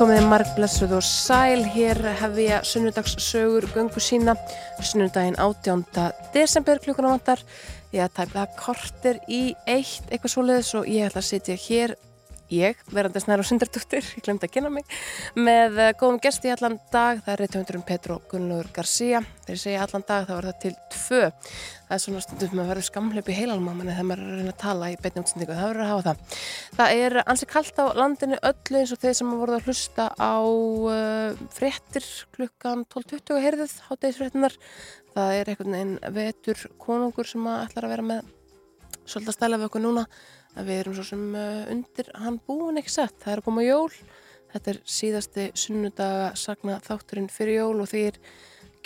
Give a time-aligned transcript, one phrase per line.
[0.00, 4.32] Komum margblessuð og sæl, hér hef ég sunnudagssögur göngu sína,
[4.80, 5.82] sunnudaginn 18.
[6.32, 7.42] desember klukkuna vantar.
[7.92, 11.92] Ég að tæpla kortir í eitt eitthvað svoleiðis og ég ætla að sitja hér
[12.54, 14.94] ég, verðandi snæður og syndardúttir, ég glemt að kynna mig,
[15.38, 19.84] með uh, góðum gesti allan dag, það er reytöndurum Petro Gunnlaugur García, þegar ég segja
[19.84, 21.20] allan dag þá er það til tvö,
[21.90, 24.90] það er svona stundum að verða skamleipi heilalmámanni þegar maður er að reyna að tala
[24.90, 26.40] í beitni útsendingu, það verður að hafa það.
[26.80, 30.36] Það er ansið kallt á landinu öllu eins og þeir sem voruð að hlusta á
[30.40, 34.58] uh, fréttir klukkan 12.20 heyrðið, háttegisfréttinar,
[35.14, 38.36] það er einhvern veginn vetur konungur sem ætlar að vera með
[39.10, 40.04] svolítið að stæla við okkur núna
[40.58, 43.16] að við erum svo sem uh, undir hann búin ekki sett.
[43.22, 43.90] Það er að koma jól,
[44.54, 48.20] þetta er síðasti sunnudaga sagna þátturinn fyrir jól og því er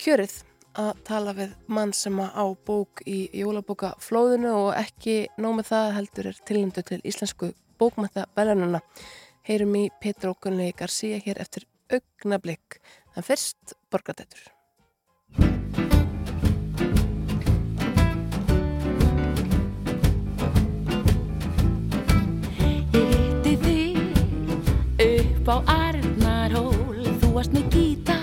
[0.01, 0.37] kjörið
[0.75, 6.41] að tala við mann sem á bók í jólabókaflóðinu og ekki nómið það heldur er
[6.49, 8.81] tilnöndu til íslensku bókmætta veljarnuna.
[9.45, 12.81] Heyrum í Petru Ógunni García hér eftir augnablík.
[13.15, 14.54] En fyrst borgatættur.
[25.45, 27.05] Upp á Arnarhól.
[27.21, 28.21] Þú varst með gítar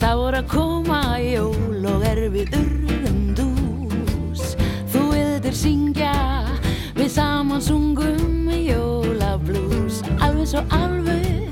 [0.00, 4.54] Það voru að koma jól og er við urðum dús.
[4.92, 6.14] Þú vildir syngja
[6.98, 11.48] Við saman sungum jólablús Alveg svo alvur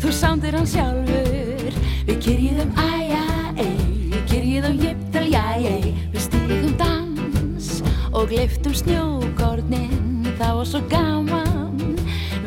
[0.00, 1.76] Þú samtir hann sjálfur.
[2.06, 3.24] Við kyrjiðum æja,
[3.60, 3.74] ei
[4.14, 7.72] Við kyrjiðum jiptal, já, ei Við stígum dans
[8.12, 11.45] Og gliftum snjókornin Það var svo gaman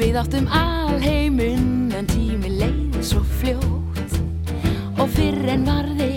[0.10, 4.16] Við áttum alheiminn en tími leið svo fljótt.
[4.98, 6.16] Og fyrr en varði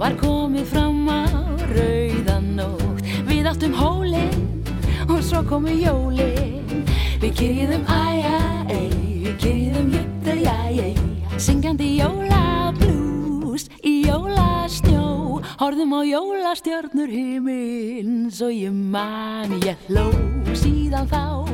[0.00, 1.28] var komið fram á
[1.74, 4.64] rauðanótt Við áttum hólinn
[5.04, 6.88] og svo komu jólinn
[7.20, 8.40] Við kyrjiðum æja,
[8.72, 8.88] ei,
[9.26, 10.96] við kyrjiðum jöttur, já, ei
[11.36, 15.42] Syngjandi jólablús í jólasnjó.
[15.60, 20.08] Horðum á jólastjörnur himins og ég man ég hló.
[20.56, 21.52] Síðan þá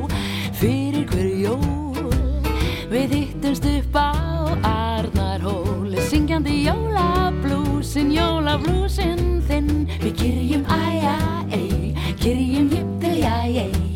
[0.58, 2.10] fyrir hver jól.
[2.90, 4.10] Við hittumst upp á
[4.66, 9.86] Arnarhól Syngjandi jólablúsin, jólablúsin þinn.
[10.02, 11.18] Við kyrjum æja,
[11.52, 13.87] ei, kyrjum jöptil, já, ei, já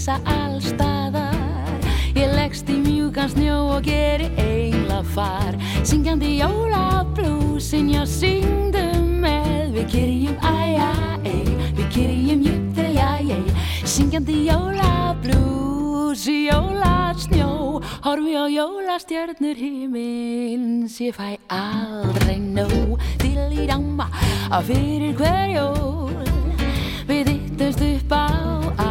[0.00, 1.36] lýsa allstaðar
[2.16, 5.54] Ég leggst í mjúkan snjó og geri engla far.
[5.84, 8.82] Syngjandi jólablúsin, já syngdu
[9.20, 9.76] með.
[9.76, 10.88] Við kyrjum æja,
[11.24, 11.44] ei,
[11.76, 13.44] við kyrjum júttil, já, ei
[13.84, 17.80] Syngjandi jólablús í jólasnjó.
[18.04, 24.08] Horfi á jólastjörnur himins Ég fæ aldrei nóg til í ramma
[24.48, 26.24] að fyrir hver jól
[27.08, 28.89] Við yttumst upp á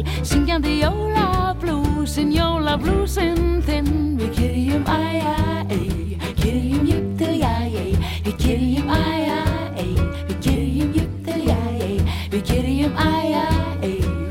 [0.00, 5.36] Arnarhól Syngjandi jólablúsin, jólablúsin þinn Við kyrjum æja,
[5.68, 9.40] ei, kyrjum jöptil, já, ei Við kyrjum æja,
[9.76, 9.94] ei,
[10.28, 12.00] við kyrjum jöptil, já, ei
[12.30, 13.46] Við kyrjum æja,
[13.82, 14.29] ei, við kyrjum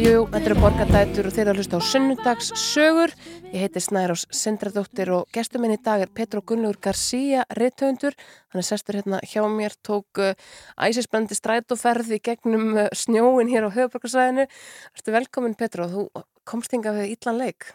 [0.00, 3.10] Jú, þetta eru borgatætur og þeir eru að hlusta á sunnudags sögur.
[3.50, 8.16] Ég heiti Snærós Sindradóttir og gestur minn í dag er Petro Gunnlaugur García, rithöfundur.
[8.48, 10.32] Hann er sestur hérna hjá mér, tók uh,
[10.80, 14.48] æsisbrandi strætóferð í gegnum uh, snjóin hér á höfuborgarsvæðinu.
[14.96, 16.08] Ertu velkomin Petro, þú
[16.48, 17.68] komst hinga við Ítlan leik.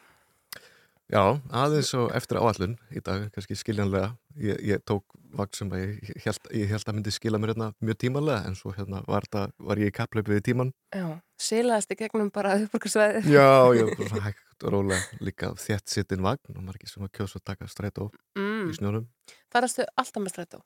[1.13, 1.21] Já,
[1.53, 4.07] aðeins og eftir áallun í dag, kannski skiljanlega.
[4.41, 5.03] Ég, ég tók
[5.37, 8.55] vakt sem að ég held, ég held að myndi skila mér hérna mjög tímanlega en
[8.57, 10.71] svo hérna var, það, var ég í kapplaupið í tíman.
[10.95, 11.05] Já,
[11.45, 13.27] sílaðast í gegnum bara höfuborgarsvæðið.
[13.29, 13.45] Já,
[13.77, 17.45] já, svona hægt og rólega líka þétt sittin vagn og margir sem að kjósa að
[17.51, 18.09] taka strætó
[18.39, 18.71] Mm.
[18.71, 19.05] í snjónum.
[19.53, 20.63] Farastu alltaf með strætó?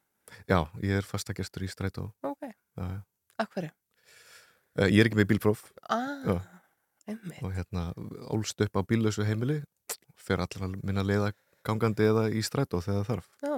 [0.47, 2.07] Já, ég er fastagestur í strætó.
[2.23, 2.47] Ok,
[3.41, 3.73] akkurri?
[4.79, 6.39] Eh, Ég er ekki með bílpróf Ah,
[7.43, 7.89] og hérna
[8.31, 9.59] ólst upp á bíllausu heimili
[10.29, 11.33] fer allar minna leiða
[11.67, 13.55] gangandi eða í strætó þegar þarf Já,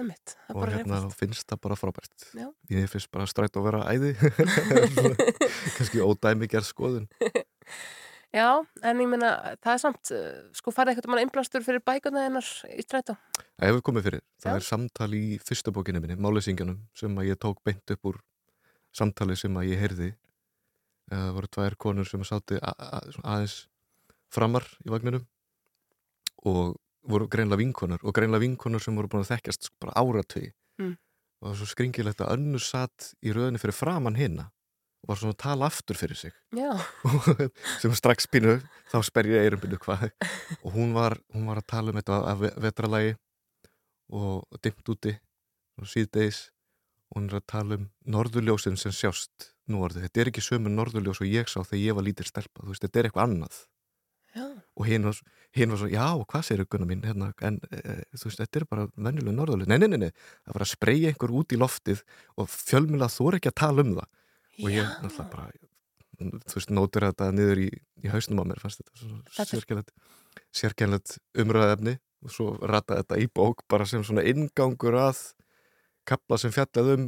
[0.00, 0.34] einmitt.
[0.34, 1.18] Það er og bara hérna reyfast.
[1.20, 2.48] finnst það bara frábært Já.
[2.74, 4.14] ég finnst bara strætó að vera æði
[5.76, 7.06] kannski ódæmi gerð skoðun
[8.34, 8.48] Já,
[8.82, 9.28] en ég meina,
[9.62, 13.14] það er samt, uh, sko farið eitthvað mann innblástur fyrir bækuna hennar í strætó.
[13.54, 14.56] Það hefur komið fyrir, það Já.
[14.58, 18.18] er samtal í fyrstu bókinu minni, Málesingjanum sem að ég tók beint upp úr
[18.90, 20.08] samtali sem að ég heyrði
[21.12, 23.54] eða það voru tvær konur sem sátti aðeins
[24.34, 25.22] framar í vagninum
[26.44, 30.52] og voru greinlega vinkonur og greinlega vinkonur sem voru búin að þekkjast sko bara áratögi
[30.74, 30.96] Mm.
[31.38, 34.48] og það var svo skringilegt að önnur satt í röðinni fyrir framann hinna
[35.04, 36.32] og var svona að tala aftur fyrir sig.
[37.82, 38.56] Sem strax pínu
[38.90, 40.08] þá sper ég eirumbinu hvað?
[40.64, 43.14] Og hún var, hún var að tala um þetta af vetralagi
[44.10, 45.14] og dimmt úti
[45.78, 46.48] og síðdeis
[47.12, 47.86] og hún er að tala um
[48.16, 51.94] norðurljósin sem sjást nú orðið, þetta er ekki sömu norðurljós og ég sá þegar ég
[52.00, 53.60] var lítil stelpa, þú veist, þetta er eitthvað annað.
[54.34, 54.44] Já,
[54.74, 55.20] og hinn var,
[55.54, 58.66] hinn var svo, já, hvað segir gunna mín hérna, en e, þú veist, þetta er
[58.70, 60.10] bara venjuleg norðurljós, nei, nei, nei, nei,
[60.42, 62.02] það var að spreyja einhver út í loftið
[62.40, 64.10] og fjölmjöla þú er ekki að tala um það.
[64.54, 64.90] Og ég, Já.
[65.02, 65.46] náttúrulega bara
[66.20, 67.68] þú veist, nótur þetta niður í,
[68.04, 69.92] í hausnum á mér fannst þetta sérkennlegt
[70.54, 75.20] sérkennlegt umræðefni og svo rata þetta í bók bara sem svona ingangur að
[76.08, 77.06] kapla sem fjallað um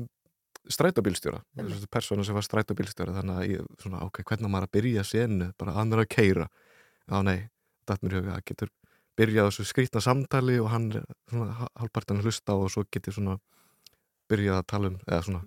[0.66, 1.76] strætóbílstjóra, Einmitt.
[1.76, 5.50] þessu persónu sem var strætóbílstjóra þannig að ég, svona, ok, hvernig maður að byrja senu,
[5.60, 7.38] bara annar að keira já, nei,
[7.86, 8.72] í huga að getur
[9.16, 10.88] byrjað þessu skrýtna samtali og hann
[11.32, 13.36] halvpartan að hlusta og svo getur svona
[14.30, 15.42] byrjað að tala um, eða svona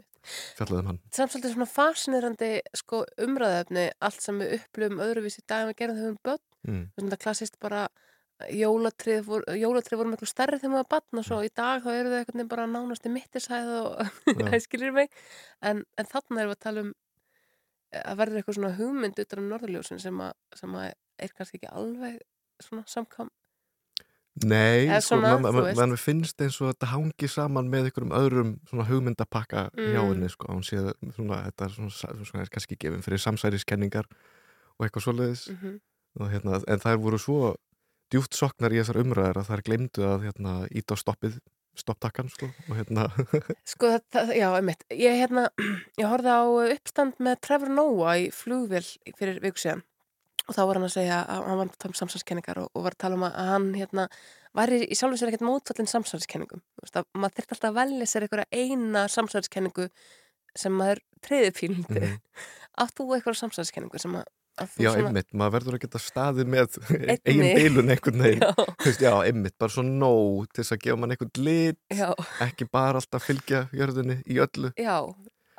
[0.57, 1.00] fjallað um hann.
[1.15, 5.80] Samt svolítið svona fascinerandi sko, umræðefni, allt sem við upplifum öðruvísi í dag en við
[5.81, 6.45] gerum þegar við erum börn.
[6.69, 6.86] Mm.
[7.00, 7.83] svona klassist bara
[8.56, 11.89] jólatrið voru, jólatrið voru miklu stærri þegar maður var barn og svo í dag þá
[11.91, 15.12] eru þau veginn bara nánast í mittishæð og það skilir mig.
[15.59, 16.94] En, en þannig erum við að tala um
[18.00, 20.91] að verður eitthvað svona hugmynd utan um norðurljósin sem, að, sem að
[21.24, 22.19] er kannski ekki alveg
[22.63, 23.30] svona samkam
[24.45, 28.13] Nei, sko, svona, man, þú man, man finnst eins og þetta hangi saman með einhverjum
[28.16, 30.12] öðrum svona hugmyndapakka hjá Mm.
[30.13, 30.80] henni, sko, hún sé
[31.16, 31.92] svona, þetta er svona,
[32.24, 34.07] svona er kannski gefin fyrir samsæriskenningar
[34.77, 35.80] og eitthvað svoleiðis mm -hmm.
[36.19, 37.56] og, hérna, en þær voru svo
[38.10, 41.39] djúpt soknar í þessar umræðar að þær glemdu að hérna, íta á stoppið
[41.75, 43.10] stopptakkan, sko, og hérna
[43.74, 44.83] Sko, það, það, já, einmitt.
[44.89, 45.50] Ég, hérna,
[46.00, 46.44] ég horfði á
[46.74, 48.88] uppstand með Trevor Noah í flugvél
[49.18, 49.83] fyrir viku síðan
[50.47, 52.86] og þá var hann að segja að hann var að tala um samsvarskenningar og, og
[52.88, 54.07] var að tala um að hann, hérna,
[54.57, 56.63] væri í sjálfum sér ekkert mótfallin samsvarskenningum.
[57.19, 59.89] Maður þyrfti alltaf að velja sér einhverja eina samsvarskenningu
[60.57, 62.01] sem maður treyði fílindi.
[62.01, 62.19] Mhm.
[62.81, 64.27] Átt þú eitthvað samsvarskenningu sem að,
[64.80, 67.13] Já, einmitt, maður verður að geta staðið með Einni.
[67.24, 71.13] eigin bilun einhvern veginn Já, Já, einmitt, bara svo nóg til þess að gefa mann
[71.15, 72.09] einhvern lit já,
[72.44, 74.97] ekki bara alltaf fylgja jörðinni í öllu já.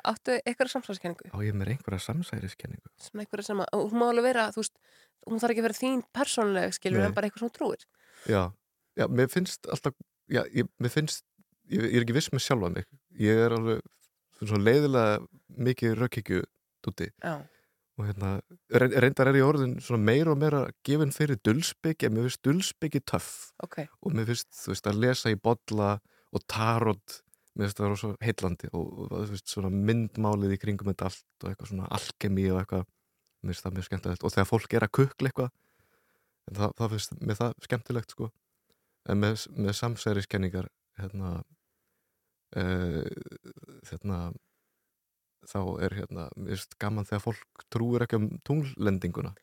[0.07, 2.89] Áttu eitthvað samsvarskenningu á ég er með einhverja samsæriskenningu?
[2.97, 4.75] Sem einhverja sem að, hún má alveg vera, þú veist,
[5.29, 7.85] hún þarf ekki að vera þín persónleg skilur en bara eitthvað sem hún trúir.
[8.31, 8.41] Já,
[8.97, 9.93] já, mér finnst alltaf
[10.31, 11.23] já, ég, mér finnst,
[11.69, 12.87] ég, ég er ekki viss með sjálfa mig.
[13.21, 13.81] Ég er alveg
[14.41, 15.17] svona leiðilega
[15.69, 16.43] mikið rökkikju
[16.81, 17.35] dúti Já,
[17.99, 18.29] og hérna,
[18.73, 22.41] reyn- reyndar er ég orðin svona meira og meira gefin fyrir dulsbyggi en mér finnst
[22.47, 23.51] dulsbyggi töff.
[23.61, 23.83] Ok.
[24.01, 25.99] og mér finnst, þú veist, að lesa í bolla
[26.33, 27.19] og tarot
[27.55, 28.91] mér finnst það rosa heillandi og,
[29.29, 29.55] veist,
[29.89, 33.89] myndmálið í kringum þetta allt og eitthvað svona alkemi og eitthvað mér finnst það mjög
[33.89, 34.25] skemmtilegt.
[34.25, 35.51] Og þegar fólk er að kukla eitthvað
[36.51, 38.29] það, það finnst mér það skemmtilegt sko.
[39.09, 40.69] En með, með samsæriskenningar
[41.01, 41.33] hérna
[42.55, 43.05] uh,
[43.89, 44.21] hérna
[45.49, 49.33] þá er hérna, mér finnst gaman þegar fólk trúir ekki um tunglendinguna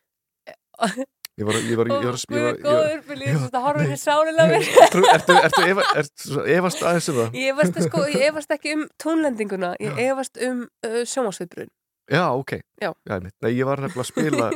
[1.39, 3.41] ég var, ég var, ég var, ég var, ég var, ég var ég já.
[3.47, 7.39] þetta í sálina mér Trú, ertu, ertu, efa, ertu efast aðeins um það?
[7.39, 10.65] Ég efast, sko, ég efast ekki um tónlendinguna Ég efast um
[11.07, 11.71] sjómasviðbrun
[12.09, 12.53] Já, ok.
[12.81, 12.93] Já.
[13.05, 14.47] Nei, ég var nefnilega að spila,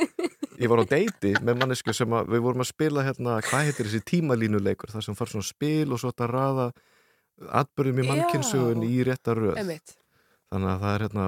[0.56, 3.88] ég var á deiti með mannesku sem að við vorum að spila hérna, hvað heitir
[3.88, 6.66] þessi tímalínuleikur, það sem far svona spil og svo þetta raða
[7.60, 9.60] atbyrðum í mannkynnsögun í rétta röð.
[10.52, 11.26] Þannig að það er hérna,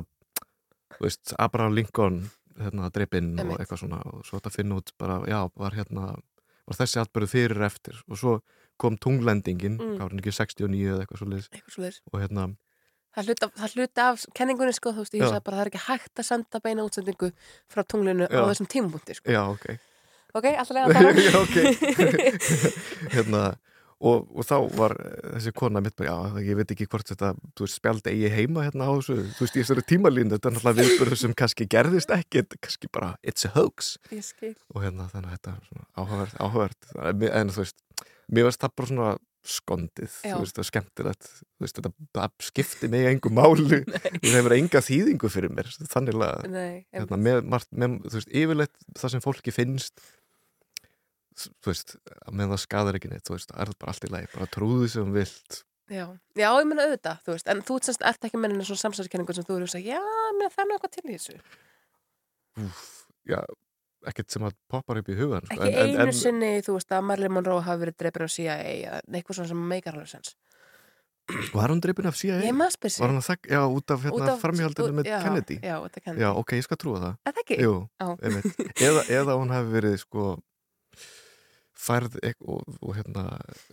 [1.02, 2.18] veist, Abraham Lincoln,
[2.60, 6.14] hérna, dreipinn og eitthvað svona og svo þetta finna út bara, já, var hérna,
[6.66, 8.34] var þessi atbyrðu fyrir eftir og svo
[8.76, 9.96] kom tunglendingin, Mm.
[9.96, 12.46] hvað var hann ekki 69 eða eitthvað svo liðs eitthvað svo og hérna,
[13.14, 15.68] Það hluti af, það hluti af kenningunni sko, þú veist, ég sagði bara það er
[15.70, 17.28] ekki hægt að senda beina útsendingu
[17.70, 18.42] frá tunglinu á Já.
[18.50, 19.30] þessum tímapunkti sko.
[19.30, 19.66] já, ok.
[20.34, 21.56] Ok, alltaf lega að fara Já, ok.
[23.14, 23.42] hérna,
[24.04, 27.32] og, og þá var eh, þessi kona mitt bara, já, ég veit ekki hvort þetta,
[27.56, 30.56] þú veist, spjald eigi heima hérna á þessu, þú veist, í þessari tímalínu, þetta er
[30.56, 34.54] náttúrulega viðbörðu sem kannski gerðist ekki, þetta er kannski bara, it's a hoax, Ég skil.
[34.74, 36.90] Og hérna, þannig að þetta er svona áhugavert, áhugavert,
[37.30, 40.32] en, þú veist, mér varst það bara svona skondið, Já.
[40.32, 43.80] þú veist, það er skemmtilegt, þú veist, þetta skipti mig engu máli,
[44.24, 49.12] það hefur enga þýðingu fyrir mér, þannig að hérna, með, með, þú veist, yfirleitt það
[49.14, 50.00] sem fólki finnst
[51.34, 51.94] þú veist,
[52.30, 54.88] með það skadar ekki neitt þú veist, það er bara allt í lagi, bara trúðu
[54.92, 55.60] sem vilt
[55.90, 56.06] já.
[56.38, 59.46] já, ég menna auðvitað þú veist, en þú semst ert ekki mennin svona samsæðiskenningu sem
[59.48, 61.38] þú eru að segja, já, menn það er eitthvað til í þessu
[62.64, 62.82] Úf,
[63.26, 63.40] já,
[64.06, 67.34] ekkert sem að poppar upp í hugan sko, Ekki einu sinni, þú veist, að Marilyn
[67.34, 70.36] Monroe hafi verið dreipur á CIA eða eitthvað svona sem meikar alveg sens
[71.54, 72.36] Var hann dreipin af CIA?
[72.44, 75.06] Ég maður spyr Var sig hann að þakka, já, út af hérna af- framhjaldinu með
[75.08, 75.56] já, Kennedy?
[75.64, 77.14] Já, út af Kennedy Já, ok, ég skal trúa það.
[77.96, 78.26] Það.
[78.84, 80.26] Eða, eða hún hefði verið, sko,
[81.78, 83.26] færð ekk, og, og hérna,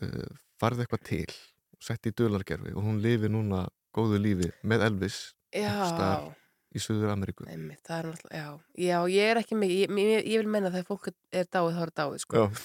[0.05, 1.37] uh, færð eitthvað til,
[1.81, 3.65] sett í dölargerfi og hún lifi núna
[3.95, 6.31] góðu lífi með Elvis Já.
[6.75, 7.45] Í Suður Ameríku.
[7.49, 8.45] er já,
[8.79, 11.81] já, ég er ekki mikið, ég, ég, ég vil menna þegar fólk er dáið, þá
[11.85, 12.37] er dáið, sko.
[12.37, 12.61] Já,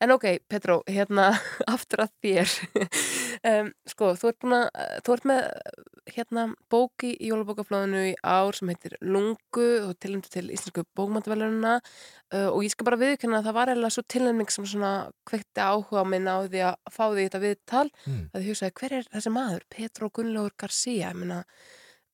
[0.00, 1.26] En ok, Petró, hérna,
[1.74, 2.54] aftur að þér,
[3.52, 4.68] um, sko, þú ert búin að,
[5.04, 5.42] þú ert með,
[6.14, 12.48] hérna, bóki í jólabókaflóðinu í ár sem heitir Lungu og tilhendur til íslensku bókmæntavelununa uh,
[12.50, 14.94] og ég skal bara viðkynna að það var eða svo tilhenning sem svona
[15.28, 18.30] kveikti áhuga minn á því að fá því þetta viðtal Mm.
[18.32, 19.64] að ég hugsaði, hver er þessi maður?
[19.70, 21.42] Petró Gunnlaugur García, ég meina,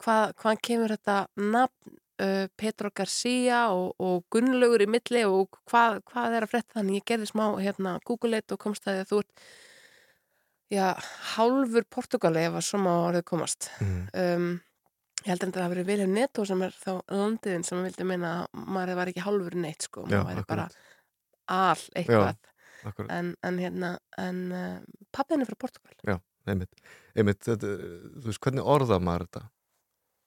[0.02, 6.00] hvað, hvaðan kemur þetta nafn uh, Petró García og, og Gunnlaugur í milli og hvað,
[6.10, 7.00] hvað er að frétta þannig?
[7.00, 9.46] Ég gerði smá hérna Google-it og komst að því að þú ert
[10.76, 10.86] já,
[11.36, 13.70] hálfur Portugali ef að svona orðið komast.
[13.80, 14.00] mm.
[14.16, 14.48] Um,
[15.22, 18.34] ég held að það hafi verið Vilhelm Netto sem er þá landiðin sem vildi meina
[18.44, 20.92] að maður var ekki hálfur neitt sko, Já, maður væri bara akkurat.
[21.56, 22.52] al eitthvað
[23.10, 23.90] en, en hérna,
[24.22, 26.20] en uh, pappin er frá Portugal.
[26.46, 26.82] einmitt,
[27.18, 27.72] einmitt þetta,
[28.20, 29.42] þú veist, hvernig orða maður þetta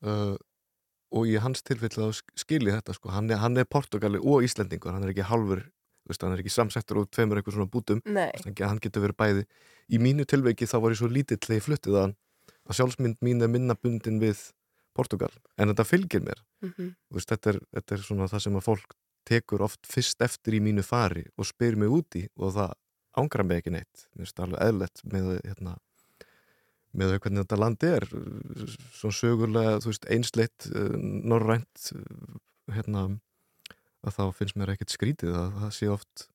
[0.05, 0.37] uh,
[1.09, 4.93] og í hans tilfelli þá skilji þetta sko, hann er, hann er Portugali og Íslendingur,
[4.93, 5.65] hann er ekki halvur
[6.09, 9.43] veist, hann er ekki samsettur úr tveimur eitthvað svona bútum hann getur verið bæði.
[9.89, 12.15] Í mínu tilveiki þá var ég svo lítill þegar ég fluttið að
[12.69, 14.49] að sjálfsmynd mín er minna bundin við
[14.97, 16.41] Portugal, en þetta fylgir mér.
[16.61, 16.73] Mm
[17.09, 20.57] Þú veist, þetta, er, þetta er svona það sem að fólk tekur oft fyrst eftir
[20.57, 22.73] í mínu fari og spyr mig úti og það
[23.17, 24.07] ángra mig ekki neitt.
[24.15, 25.77] Það alveg eðlett með hérna,
[26.97, 32.39] með hvernig þetta land er svona sögulega þú veist, einsleitt, uh, norrænt uh,
[32.73, 33.05] hérna
[34.05, 36.25] að þá finnst mér ekkert skrítið að það sé oft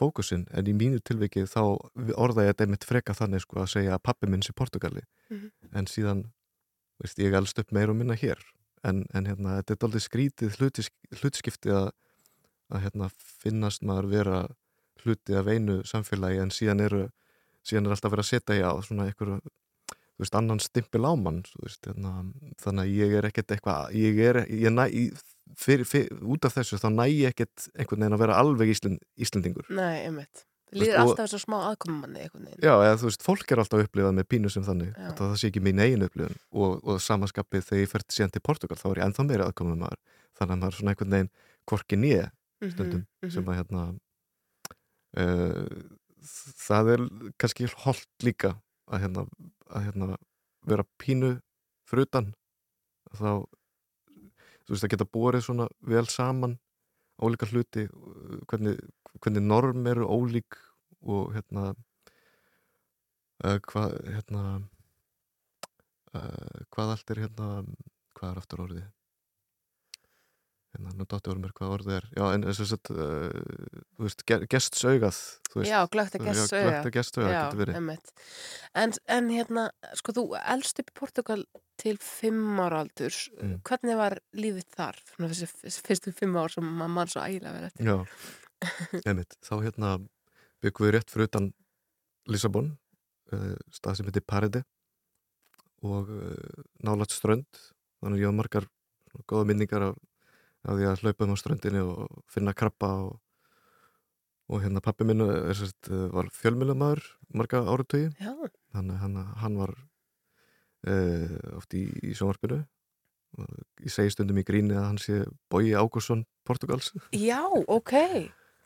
[0.00, 1.62] fókusin, en í mínu tilviki þá
[2.16, 5.04] orða ég þetta einmitt freka þannig sko að segja að pappi minn sé Portugali.
[5.30, 5.50] Mhm.
[5.76, 6.24] en síðan
[7.00, 8.40] veist, ég elst upp meir og minna hér.
[8.84, 10.88] En, en hérna, þetta er doldið skrítið hlutis,
[11.20, 11.90] hlutskipti að,
[12.72, 13.10] að hérna,
[13.42, 14.38] finnast maður vera
[15.04, 17.02] hluti af einu samfélagi en síðan eru
[17.66, 19.40] síðan er alltaf verið að setja ég á svona einhverju
[20.20, 22.12] veist, annan stimpil á mann veist, hérna,
[22.62, 24.84] þannig að ég er ekkert eitthvað, ég er, ég næ
[25.60, 29.02] fyrir, fyrir, út af þessu þá næ ég ekkert einhvern veginn að vera alveg Ísland,
[29.18, 30.44] Íslendingur nei, einmitt.
[30.70, 32.62] og- alltaf þessu smá aðkomumanni einhvern veginn.
[32.62, 35.50] Já, eða þú veist, fólk er alltaf upplifað með pínu sem þannig að það sé
[35.50, 39.00] ekki mín eigin upplifun og, og samanskapið þegar ég fært síðan til Portugal þá er
[39.02, 39.98] ég ennþá meira aðkomið maður
[40.38, 41.32] þannig að maður er svona einhvern veginn
[41.66, 42.28] hvorki nýja
[42.60, 43.30] Mhm, stundum mhm.
[43.32, 43.82] sem að hérna
[45.16, 45.84] uh,
[46.60, 47.04] það er
[47.40, 48.50] kannski holdt líka
[48.90, 49.24] að hérna,
[49.70, 50.16] að hérna
[50.70, 51.30] vera pínu
[51.88, 52.32] fyrir utan
[53.16, 53.30] þá
[54.64, 56.58] þú veist að geta borið svona vel saman
[57.20, 57.86] ólíka hluti
[58.50, 58.78] hvernig,
[59.20, 60.58] hvernig norm eru ólík
[61.00, 61.72] og hérna
[63.44, 64.44] uh, hvað hérna
[66.14, 67.50] uh, hvað allt er hérna
[68.16, 68.88] hvað er aftur orðið
[70.74, 74.24] hérna, nú dáttu orðið mér hvað orðið er já, en þess að uh, þú veist,
[74.28, 75.20] ge- gestsaugað
[75.66, 78.10] Já, glögt að gesta já, glögt að gestsaugað getur verið.
[78.78, 79.64] En, en hérna,
[79.98, 81.40] sko, þú elst upp í Portugal
[81.80, 83.24] til fimm ára aldurs.
[83.40, 83.56] Mm.
[83.66, 85.00] Hvernig var lífið þar?
[85.10, 87.88] Svona þessi þessi fyrstu fimm ár sem maður mann svo ægilega verið eftir.
[87.90, 89.34] Já, einmitt.
[89.42, 89.92] Þá hérna
[90.62, 91.50] byggum við rétt fyrir utan
[92.30, 92.70] Lissabon,
[93.34, 94.62] uh, stað sem heitir Paride
[95.82, 97.48] og uh, nálat strönd.
[97.98, 98.70] Þannig að ég hafa margar
[99.26, 99.98] góða minningar af,
[100.68, 103.14] af því að hlaupa um á ströndinni og finna krabba og,
[104.50, 107.04] og hérna pappi minn er, uh, var fjölmjölamæður
[107.36, 108.10] marga áratögi.
[108.74, 109.72] Þannig að hann, hann var
[110.90, 112.60] uh, oft í, í sjónvarpinu.
[113.38, 113.46] Og
[113.84, 115.20] Ég segi stundum í gríni að hann sé
[115.52, 116.90] Bói Ágúrsson Portugals.
[117.14, 117.40] já,
[117.70, 117.94] ok.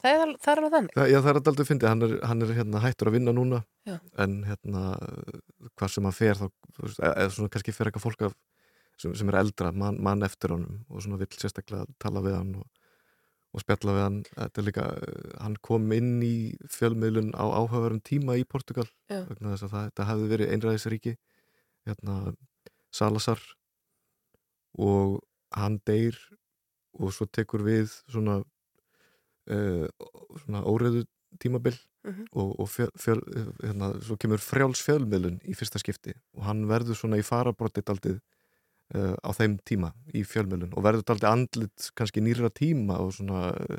[0.05, 0.95] Það er, það er alveg þannig.
[0.97, 3.61] Það, já, það er aldrei fyndið, hann er, hann er hérna, hættur að vinna núna
[3.89, 3.95] Já.
[4.21, 4.83] en hérna
[5.79, 6.45] hvað sem hann fer þá,
[7.09, 8.35] eða svona kannski fer eitthvað fólk af,
[9.05, 12.55] sem, sem er eldra, mann man eftir honum og svona vill sérstaklega tala við hann
[12.63, 12.67] og,
[13.55, 14.19] og spjalla við hann.
[14.33, 16.35] Þetta er líka, eh, hann kom inn í
[16.75, 18.89] fjölmiðlun á áhugaverum tíma í Portugal
[19.29, 21.17] vegna þess að það, þetta hefði verið einræðisríki
[21.87, 22.19] hérna
[22.95, 23.41] Salazar.
[24.75, 25.21] Og
[25.55, 26.17] hann deyr
[26.99, 28.41] og svo tekur við svona
[29.51, 29.87] uh,
[30.45, 31.05] svona óreðu
[31.43, 32.27] tímabil Mhm.
[32.37, 33.21] og, og fjöl, fjöl,
[33.65, 38.19] hérna, svo kemur frjáls fjölmiðlun í fyrsta skipti og hann verður svona í farabrottið daldið
[38.95, 43.53] uh, á þeim tíma í fjölmiðlun og verður daldið andlit kannski nýra tíma og svona
[43.55, 43.79] uh,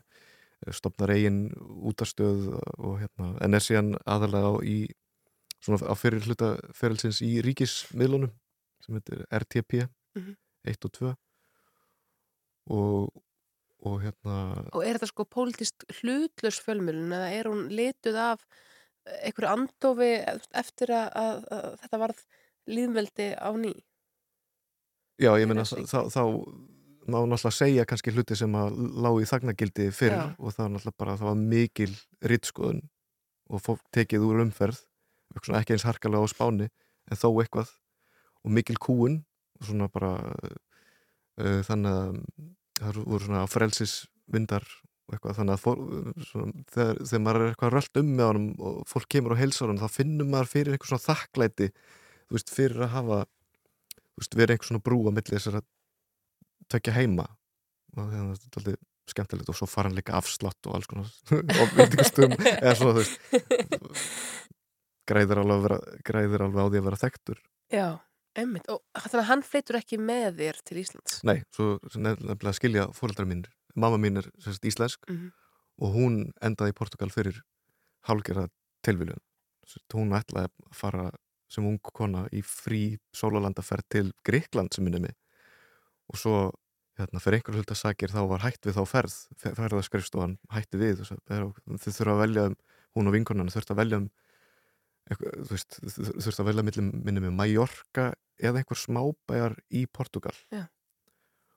[0.73, 1.51] stopnar eigin
[1.85, 2.47] útastöð
[2.79, 4.77] og hérna, en er síðan aðalega á í
[5.65, 8.31] svona á fyrir hluta ferilsins í ríkismiðlunum
[8.85, 9.85] sem heitir RTP
[10.15, 10.35] Mhm.
[10.65, 11.09] 1 og 2
[12.71, 13.21] og
[13.85, 14.35] og hérna
[14.73, 18.45] Og er þetta sko pólitíst hlutlaus fjölmjölun eða er hún lituð af
[19.19, 20.07] einhverju andofi
[20.57, 22.23] eftir að, að, að þetta varð
[22.71, 23.73] líðveldi á ný
[25.21, 26.21] Já, ég Þessi- þá, þá
[27.05, 30.35] má náttúrulega segja kannski hluti sem að lág í þagnagildi fyrir Já.
[30.39, 31.91] og það var náttúrulega bara það var mikil
[32.25, 32.81] rittskoðun
[33.53, 34.79] og fólk tekið úr umferð
[35.35, 36.69] ekki eins harkalega á spáni
[37.11, 37.69] en þó eitthvað
[38.45, 39.19] og mikil kúun
[39.59, 40.15] og svona bara
[41.39, 42.17] uh, þannig að
[42.81, 44.65] það voru svona frelsisvindar
[45.05, 45.81] og eitthvað þannig að fór,
[46.31, 49.81] svona, þegar, þegar maður er eitthvað rölt um með honum og fólk kemur á heilsárun
[49.83, 53.19] þá finnum maður fyrir eitthvað svona þakklæti þú veist, fyrir að hafa
[54.19, 55.65] veist, verið einhver svona brú á milli þessar að
[56.71, 57.25] tökja heima
[57.95, 58.75] og það er alltaf
[59.11, 61.11] skemmtilegt og svo fara hann líka afslátt og alls konar
[61.61, 64.05] og veitingastum eða svona þú veist.
[65.05, 67.41] Græðir alveg, vera, græðir alveg á því að vera þekktur.
[67.73, 67.85] Já,
[68.41, 68.65] einmitt.
[68.73, 71.19] Og þannig að hann flytur ekki með þér til Íslands?
[71.29, 71.67] Nei, svo
[72.01, 73.51] nefnilega skilja fóreldrar mínir.
[73.77, 75.29] Mamma mín er sagt, íslensk Mhm.
[75.85, 77.37] og hún endaði í Portugal fyrir
[78.07, 78.47] hálgerða
[78.81, 79.21] tilviljun.
[79.93, 81.05] Hún ætlaði að fara
[81.51, 85.15] sem ung kona í frí sólalandaferð til Gríkland sem minni mig.
[86.11, 86.37] Og svo
[86.99, 91.49] hérna, fyrir einhverju hluta sakir þá var hætt við þá ferð ferðaskrifstofan hætti við þau
[91.75, 92.55] þurfa að velja um
[92.95, 94.11] hún og vinkonana þurft að velja um
[95.05, 98.07] þurft að velja millum minni með Mallorca
[98.41, 100.33] eða einhver smábæjar í Portugal.
[100.49, 100.65] Já.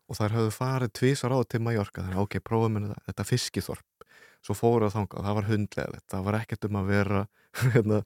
[0.09, 4.05] og þær höfðu farið tvisar á til Mallorca þannig ok, prófum við þetta, þetta fiskiþorp.
[4.45, 7.23] Svo fóruð þangað, það var hundlega það var ekkert um að vera
[7.75, 7.99] hérna,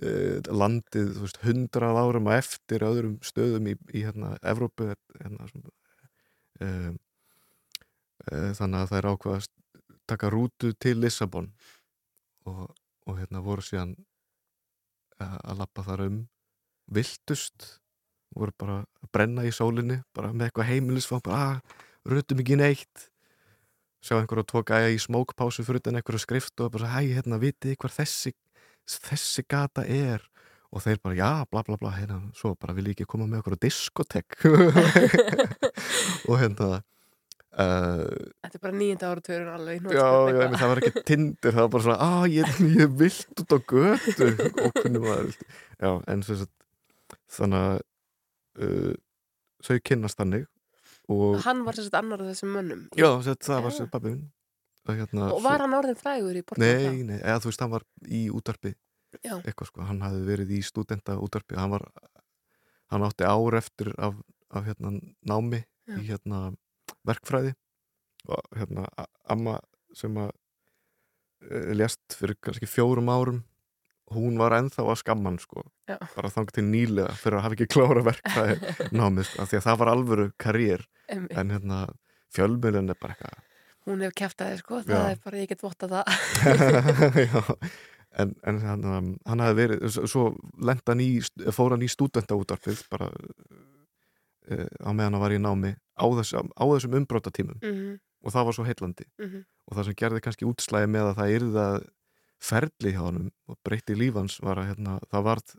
[0.00, 5.48] landið, þú veist, hundrað árum að eftir öðrum stöðum í, í hérna, Evrópu hérna,
[6.62, 6.92] uh,
[8.30, 9.50] uh, þannig að það er ákvað að
[10.12, 11.52] taka rútu til Lissabon
[12.48, 12.72] og,
[13.06, 13.94] og hérna voru síðan
[15.22, 16.18] að lappa þar um
[16.92, 17.68] viltust
[18.34, 23.08] voru bara að brenna í sólinni bara með eitthvað heimilisfang bara, ah, rutum ekki neitt.
[24.02, 27.94] Sjá einhverja tvo gæja í smókpásu fyrir einhverju skrift og bara, hæ, hérna, vitið hvar
[27.94, 28.32] þessi
[28.88, 30.24] þessi gata er
[30.72, 33.42] og þeir bara, já, bla bla bla hérna, svo bara vil ég ekki koma með
[33.42, 34.38] okkur á diskotek?
[36.30, 38.08] Og hérna uh,
[38.40, 41.72] Þetta er bara nýjönda áratörun alveg já, já, emi, það var ekki tindir það var
[41.76, 44.30] bara svona, að ég, ég er vilt út á götu.
[44.64, 47.80] Og hvernig maður já, en sagt þannig að
[48.64, 48.94] uh,
[49.68, 50.48] þau kynnast þannig
[51.12, 52.86] og Hann var sérst annar af þessum mönnum.
[52.96, 54.30] Já, sagt, það var sem pabbi minn
[54.88, 56.88] hérna, Og var hann orðin frægur í Portugal?
[56.90, 58.74] Nei, nei, eða þú veist, hann var í útarpi
[59.20, 59.36] Já.
[59.44, 61.86] eitthvað sko, hann hafði verið í stúdenta útarpi, hann var
[62.92, 64.16] hann átti ár eftir af,
[64.50, 64.94] af hérna
[65.28, 65.96] námi Já.
[65.98, 66.42] í hérna
[67.06, 67.54] verkfræði
[68.30, 68.86] og hérna
[69.30, 69.58] amma
[69.96, 70.30] sem að
[71.42, 73.40] e, lést fyrir kannski fjórum árum
[74.12, 75.98] hún var ennþá að skamman sko Já.
[76.14, 79.66] bara þang til nýlega fyrir að hafa ekki klára verkfræði námið, sko, af því að
[79.68, 81.36] það var alvöru karriér, Einmitt.
[81.36, 81.80] en hérna
[82.32, 83.48] fjölmiðlun er bara eitthvað
[83.86, 85.10] Hún hefur kæftað þér sko, það Já.
[85.14, 86.04] er bara, ég get votta það.
[87.26, 87.42] Já,
[88.22, 90.24] en, en hann, hann hafði verið, svo
[90.62, 91.10] lenda hann í,
[91.56, 96.64] fór hann í stúdentaútarpið bara uh, á meðan hann var í námi á, þess, á
[96.68, 99.04] þessum umbrótatímum Mhm, og það var svo heillandi.
[99.18, 99.42] Mhm.
[99.66, 101.78] og það sem gerði kannski útslæði með að það yrði að
[102.42, 105.54] ferli hjá hann og breytti lífans var að hérna, það varð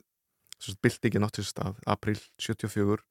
[0.83, 3.03] byltingin átt sér stað, april 74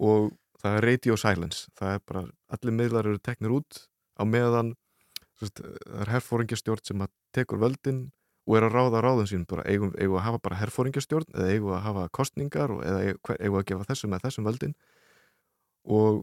[0.00, 0.30] og
[0.62, 1.66] það er radio silence.
[1.76, 2.22] Það er bara,
[2.54, 3.80] allir miðlar eru teknir út
[4.18, 4.74] á meðan
[5.40, 8.02] sérst, það er herfóringjastjórn sem að tekur völdin
[8.48, 11.74] og er að ráða ráðum sínum bara eigum, eigum að hafa bara herfóringjastjórn eða eigum
[11.76, 13.02] að hafa kostningar og, eða
[13.38, 14.74] eigum, að gefa þessum eða þessum völdin.
[15.86, 16.22] Og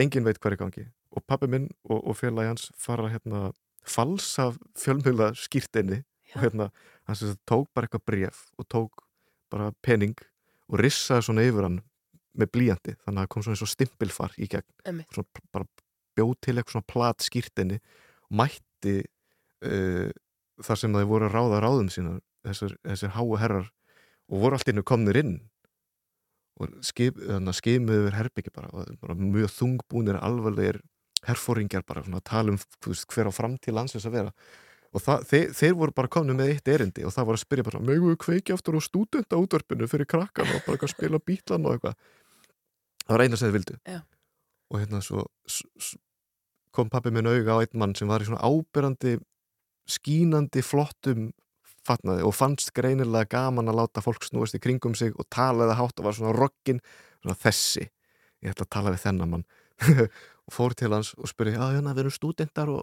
[0.00, 0.86] engin veit er í gangi.
[1.14, 3.50] Og pappi minn og, og félagi hans fara hérna
[3.86, 6.02] falsa fjölmjöla skýrtinni
[6.34, 6.70] og hérna
[7.06, 9.06] hann sem sagt tók bara eitthvað bref og tók
[9.50, 10.18] bara pening
[10.70, 11.80] og rissaði svona yfir hann
[12.38, 15.04] með blíjandi þannig að það kom svona eins og stimpilfar í gegn.
[15.14, 15.66] Svona bara
[16.18, 17.78] bjóð til eitthvað svona plat skýrtinni
[18.30, 18.96] mætti
[19.66, 20.10] uh,
[20.60, 23.70] þar sem þeir voru að ráða ráðum sína þessir, þessir háu herrar
[24.30, 25.34] og voru allt innu komnir inn.
[26.60, 30.80] Og að skimuðu yfir herbyggi bara, bara mjög þungbúnir alvarlegir
[31.26, 34.34] herfóringjar bara svona tala um veist, hver á framtíð landsins að vera.
[34.90, 37.66] Og það, þeir, þeir voru bara komnið með eitt erindi og það var að spyrja
[37.68, 41.76] bara, megum við kveiki aftur á stúdenta útvarpinu fyrir krakkan og bara spila bítlan og
[41.76, 42.00] eitthvað?
[43.04, 43.76] Það var eina sem þeir vildu.
[43.86, 44.00] Já.
[44.70, 45.26] Og hérna svo
[46.74, 49.18] kom pappi minn auga á einn mann sem var í svona ábyrrandi
[49.90, 51.30] skínandi flottum
[51.86, 56.00] fatnaði og fannst greinilega gaman að láta fólk snúast í kringum sig og talaði hátt
[56.00, 56.82] og var svona rockin
[57.22, 57.86] svona þessi,
[58.44, 59.46] ég ætla að tala við þennan mann.
[60.50, 62.80] Og fór til hans og spurði, já hérna við erum stúdentar og,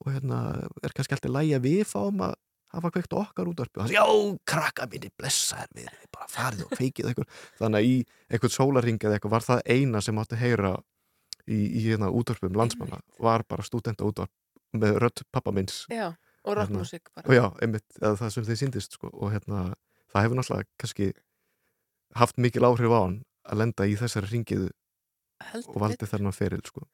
[0.00, 0.38] og hérna
[0.80, 2.32] er kannski alltaf lægi að við fáum að
[2.72, 3.82] hafa kveikt okkar útvarpi?
[3.82, 7.42] Og sagði, já, krakka minni, blessa þér við bara farið og feikið eitthvað.
[7.58, 7.98] Þannig að í
[8.30, 10.72] eitthvað sólaring eða eitthvað var það eina sem átti að heyra
[11.48, 14.30] í, í hérna útvarpum landsmanna var bara stúdenta útvarp
[14.72, 16.12] með rödd pappa minns Já,
[16.44, 19.72] og Hérna, rockmusik og bara já, einmitt, það sem þeir síndist sko, og hérna,
[20.12, 21.10] það hefur náttúrulega kannski
[22.18, 24.70] haft mikil áhrif á hann að lenda í þessari ringiðu
[25.42, 26.84] Heldur og valdi þennan feril sko.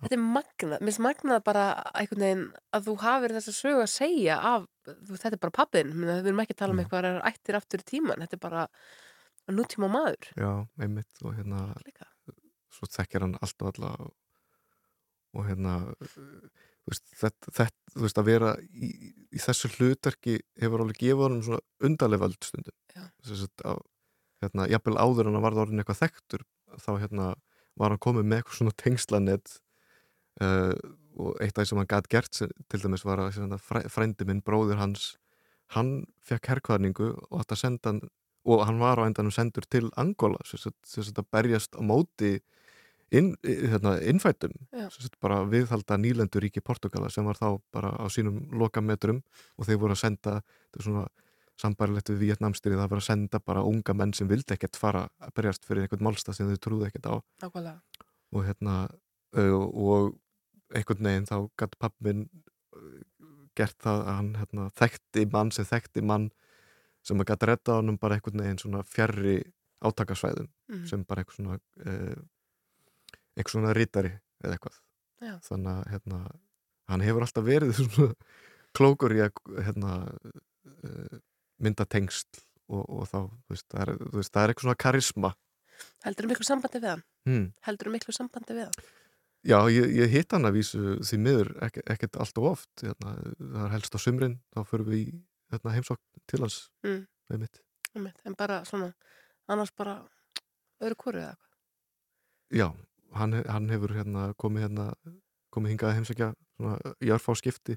[0.00, 3.82] Þetta er magnað, mér finnst magnað bara einhvern veginn að þú hafir þess að sögu
[3.84, 6.86] að segja af, þú, þetta er bara pappin við erum ekki að tala um Mm.
[6.86, 8.62] eitthvað að ættir aftur í tíman, þetta er bara
[9.52, 12.08] nútíma maður já, einmitt og hérna, líka.
[12.74, 14.12] Svo þekkir hann allt og alla og,
[15.36, 18.90] og hérna þú veist, þetta, þetta, þú veist að vera í,
[19.30, 22.76] í þessu hlutverki hefur alveg gefið honum svona undarlega völd stundum.
[22.94, 23.82] Þess að
[24.40, 26.46] hérna, jafnvel áður en að varða orðin eitthvað þekktur
[26.80, 27.26] þá hérna
[27.80, 29.56] var hann komið með eitthvað svona tengslanett
[30.44, 30.74] uh,
[31.20, 34.26] og eitt af því sem hann gætt gert til dæmis var að hérna, fræ, frændi
[34.28, 35.14] minn, bróðir hans
[35.74, 38.02] hann fekk herrkvæðningu og að senda hann
[38.48, 42.38] og hann var á endanum sendur til Angola þess að berjast á móti
[43.12, 44.52] inn, hérna, innfættum
[45.20, 49.22] bara viðhalda nýlendur ríki Portugala sem var þá bara á sínum lokametrum
[49.58, 51.06] og þeir voru að senda þetta er svona
[51.60, 55.34] sambarilegt við Vietnamstyrið það var að senda bara unga menn sem vildi ekkert fara að
[55.36, 57.80] berjast fyrir einhvern málstað sem þau trúðu ekkert á Nákvæmlega.
[58.32, 58.76] og hérna
[59.36, 60.14] uh, og
[60.74, 62.28] einhvern veginn þá gæti pappin
[63.58, 66.30] gert það að hann hérna, þekkti mann sem þekkti mann
[67.04, 69.40] sem að gæti redda honum bara einhvern veginn svona fjarrri
[69.84, 70.86] átakasvæðum Mhm.
[70.86, 72.20] sem bara eitthvað svona uh,
[73.36, 74.12] eitthvað svona rítari
[74.44, 74.78] eða eitthvað
[75.20, 75.34] Já.
[75.46, 76.20] þannig að hérna,
[76.90, 78.14] hann hefur alltaf verið svona
[78.76, 79.92] klókur í að hérna,
[80.86, 81.18] uh,
[81.60, 82.40] mynda tengsl
[82.70, 85.32] og, og þá, þú veist, það er, þú veist, það er eitthvað svona karisma
[86.04, 87.02] Heldur miklu sambandi við hann?
[87.28, 87.44] hmm.
[87.64, 88.88] Heldur miklu sambandi við hann?
[89.48, 93.14] Já, ég, ég hitt hann að vísu því miður ek, ekkert allt og oft hérna,
[93.40, 95.06] það er helst á sumrin þá förum við í
[95.54, 97.06] hérna, heimsókn til hans Mm.
[97.32, 97.62] einmitt.
[97.96, 98.90] Einmitt, En bara svona,
[99.48, 99.94] annars bara
[100.84, 101.48] öðru hvoru eða eitthvað.
[102.60, 102.68] Já,
[103.14, 104.88] hann, hann hefur hérna, komið hérna
[105.50, 106.28] komið hingað að heimsækja
[107.02, 107.76] í örfá skipti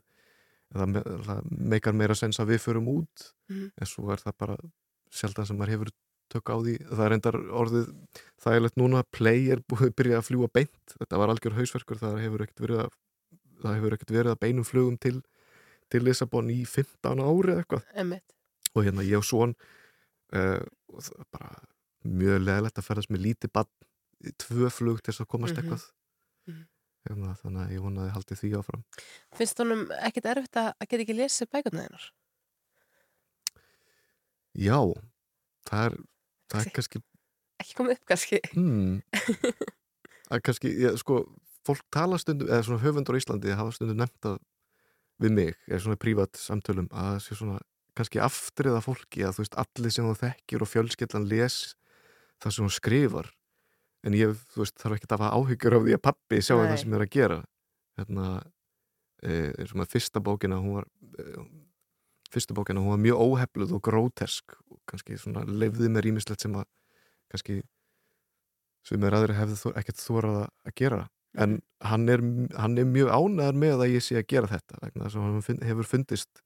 [0.74, 1.40] það, það
[1.74, 3.72] meikar meira sens að við förum út Mhm.
[3.78, 4.58] en svo er það bara
[5.12, 5.90] sjaldan sem maður hefur
[6.34, 6.74] tök á því.
[6.90, 7.90] Það er endar orðið
[8.42, 10.96] þægilegt núna play er búið að byrja að fljúa beint.
[10.98, 12.96] Þetta var algjör hausverkur það hefur ekkert verið að,
[13.62, 15.22] það hefur ekkert verið að beinum flugum til,
[15.92, 17.84] til Lissabon í 15 ári eða eitthvað.
[17.94, 18.24] Einmitt.
[18.76, 19.54] og hérna ég og svon
[20.34, 20.64] uh,
[20.98, 21.52] það er bara
[22.04, 23.70] mjög leðilegt að ferðast með lítið bann
[24.44, 25.64] tvö flug til þess að komast Mhm.
[25.64, 25.84] eitthvað
[26.48, 26.64] Mhm.
[27.08, 28.84] hérna, þannig að ég vonaði haldið því áfram
[29.36, 32.06] Finnst honum ekkit erfitt að að geta ekki lesið bækurna þeinar?
[34.54, 34.78] já,
[35.68, 35.98] það er
[36.52, 37.02] það er kannski
[37.64, 38.40] Ekki komið upp kannski?
[38.54, 39.02] hmm,
[40.34, 41.22] að kannski, ég, sko
[41.64, 44.40] fólk tala stundum, eða svona höfundur á Íslandi hafa stundum nefnt að
[45.24, 47.60] við mig eða svona prívat samtölum að það sé svona
[47.96, 51.58] kannski aftriða fólki að þú veist allir sem þú þekkir og fjölskyldan les
[52.44, 53.30] það sem hún skrifar
[54.04, 56.48] en ég, veist, þarf ekki að hafa áhyggjur af því að pappi Nei.
[56.48, 57.38] það sem ég er að gera.
[58.00, 58.30] Hérna
[59.24, 60.88] eins og með fyrsta bókina hún var
[61.20, 61.44] e,
[62.34, 66.56] fyrsta bókina hún var mjög óhefluð og grótesk og kannski svona leifði mér ímislegt sem
[66.60, 66.66] að
[67.32, 67.62] kannski
[68.84, 71.06] sem er aðri hefði ekkert þórað að- gera.
[71.40, 72.20] En hann er,
[72.60, 75.64] hann er mjög ánæðar með að ég sé að gera þetta vegna þess að hann
[75.70, 76.44] hefur fundist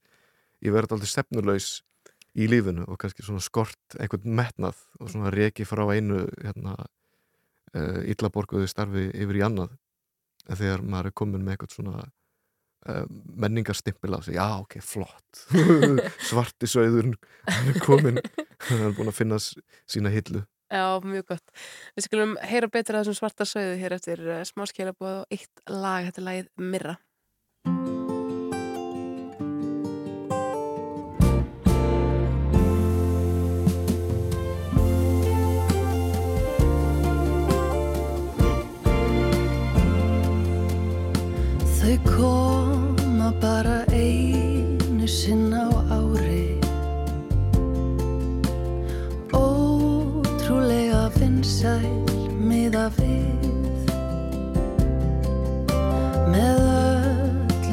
[0.64, 1.82] ég verið aldrei stefnulegs
[2.38, 6.78] í lífinu og kannski svona skort einhvern metnað og svona reki frá einu hérna
[7.76, 9.76] uh, illaborguðu starfi yfir í annað.
[10.48, 15.42] En þegar maður er komin með eitthvað svona uh, menningarstimpil á sig já ok, flott.
[16.30, 17.16] Svarti sögður
[17.48, 18.22] hann er komin
[18.70, 20.46] hann er búin að finna sína hillu.
[20.68, 21.52] Já, mjög gott.
[21.96, 25.62] Við skulum heyra betur að þessum svarta sögðu hér eftir uh, smá skilabóð og eitt
[25.72, 26.98] lag, þetta er lagið Mirra.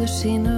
[0.04, 0.53] Öllu sínu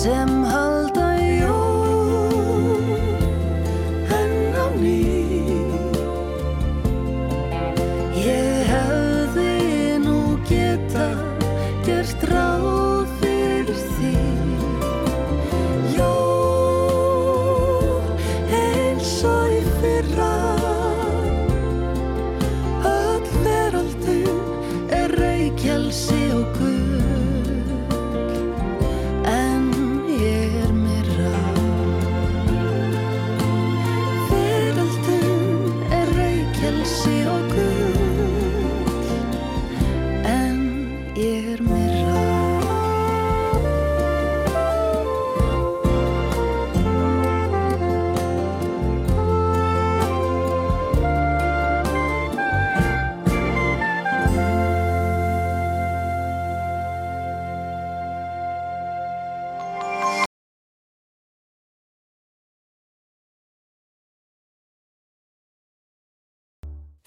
[0.00, 0.39] Sem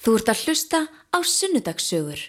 [0.04, 0.80] Þú ert að hlusta
[1.16, 2.20] á Sunnudagssögur.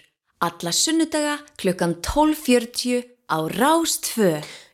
[0.47, 4.29] Alla sunnudaga klukkan 12.40 á Rástfö.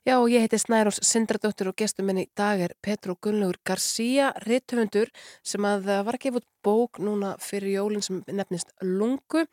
[0.06, 5.10] Já, ég heiti Snærós Sindradóttir og gestur minn í dag er Petro Gunnlaugur García, rithöfundur
[5.42, 9.48] sem að uh, var að gefa út bók núna fyrir jólinn sem nefnist Lungu.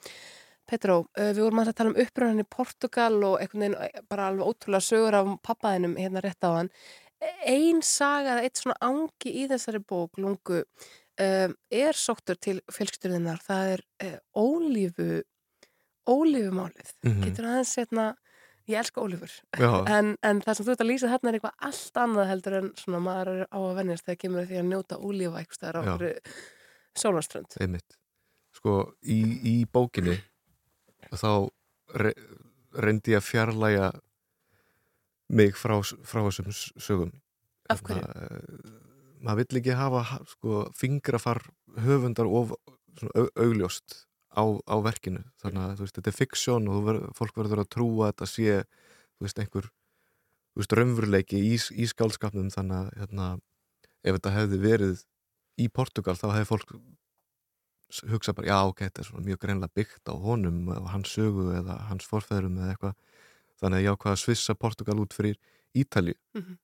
[0.68, 4.28] Petro, uh, við vorum að tala um uppröðan í Portugal og einhvern veginn uh, bara
[4.28, 6.74] alveg ótrúlega sögur af pappaðinum hérna rétt á hann.
[7.48, 10.66] Ein saga, eða eitt svona angi í þessari bók, Lungu,
[11.24, 13.42] um, er sóttur til fjölskyldurinnar.
[13.44, 15.10] Það er uh, ólífu,
[16.08, 16.94] ólífumálið.
[17.04, 17.22] Mhm.
[17.26, 18.06] Getur aðeins hérna,
[18.68, 19.34] ég elska ólífur.
[19.96, 22.72] En, en það sem þú ert að lýsa þarna er eitthvað allt annað heldur en
[22.80, 25.82] svona maður er á að vennjast þegar kemur því að njóta ólífa eitthvað staðar á
[27.62, 27.96] einmitt
[28.58, 30.18] sko, í, í bókinni
[31.14, 31.30] þá
[32.02, 32.12] re,
[32.74, 33.88] reyndi ég að fjarlæga
[35.28, 37.14] mig frá, frá þessum sögum
[37.68, 38.00] Af hverju?
[39.24, 41.40] Maður vill ekki hafa ha- sko, fingrafar
[41.84, 42.44] höfundar au,
[43.36, 44.04] augljóst
[44.36, 45.24] á, á verkinu.
[45.42, 48.58] Þannig að veist, þetta er fiksjón og ver, fólk verður að trúa að þetta sé
[49.20, 49.70] veist, einhver
[50.74, 53.26] raunveruleiki í, í skálskapnum þannig að hérna,
[54.04, 55.02] ef þetta hefði verið
[55.58, 56.72] í Portugal þá hefði fólk
[58.12, 61.46] hugsað bara, já ok, þetta er svona mjög greinlega byggt á honum og hans sögu
[61.56, 62.96] eða hans forfæðrum eða eitthvað.
[63.58, 65.38] Þannig að ég ákvað að svissa Portugal út fyrir
[65.76, 66.58] Ítalju Mhm.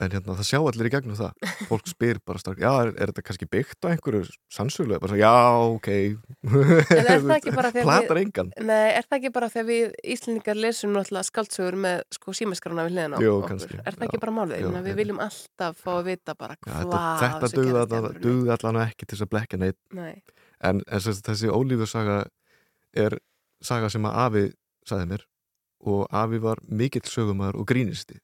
[0.00, 1.48] En hérna það sjá allir í gegnum það.
[1.70, 5.18] Fólk spyr bara stark, já, er, er þetta kannski byggt á einhverju sannsögulega, bara svo,
[5.20, 5.32] já,
[5.76, 5.88] ok.
[5.90, 10.60] En er það ekki bara þegar við, nei, er það ekki bara þegar við Íslendingar
[10.60, 13.48] lesum náttúrulega skaldsögur með sko símaskrána við hliðina á Jú, okkur?
[13.54, 14.08] kannski, Er það já.
[14.10, 14.66] ekki bara málið?
[14.66, 17.64] Meina, Við viljum alltaf fá að vita bara Já, hvað þetta,
[18.30, 20.14] í allan, ekki til þess að blekja neitt Nei,
[20.64, 22.22] en, en þessi ólífursaga
[22.96, 23.18] er
[23.64, 24.44] saga sem að Afi
[24.88, 25.26] sagði mér
[25.90, 28.18] og Afi var mikill sögumæður og grínisti.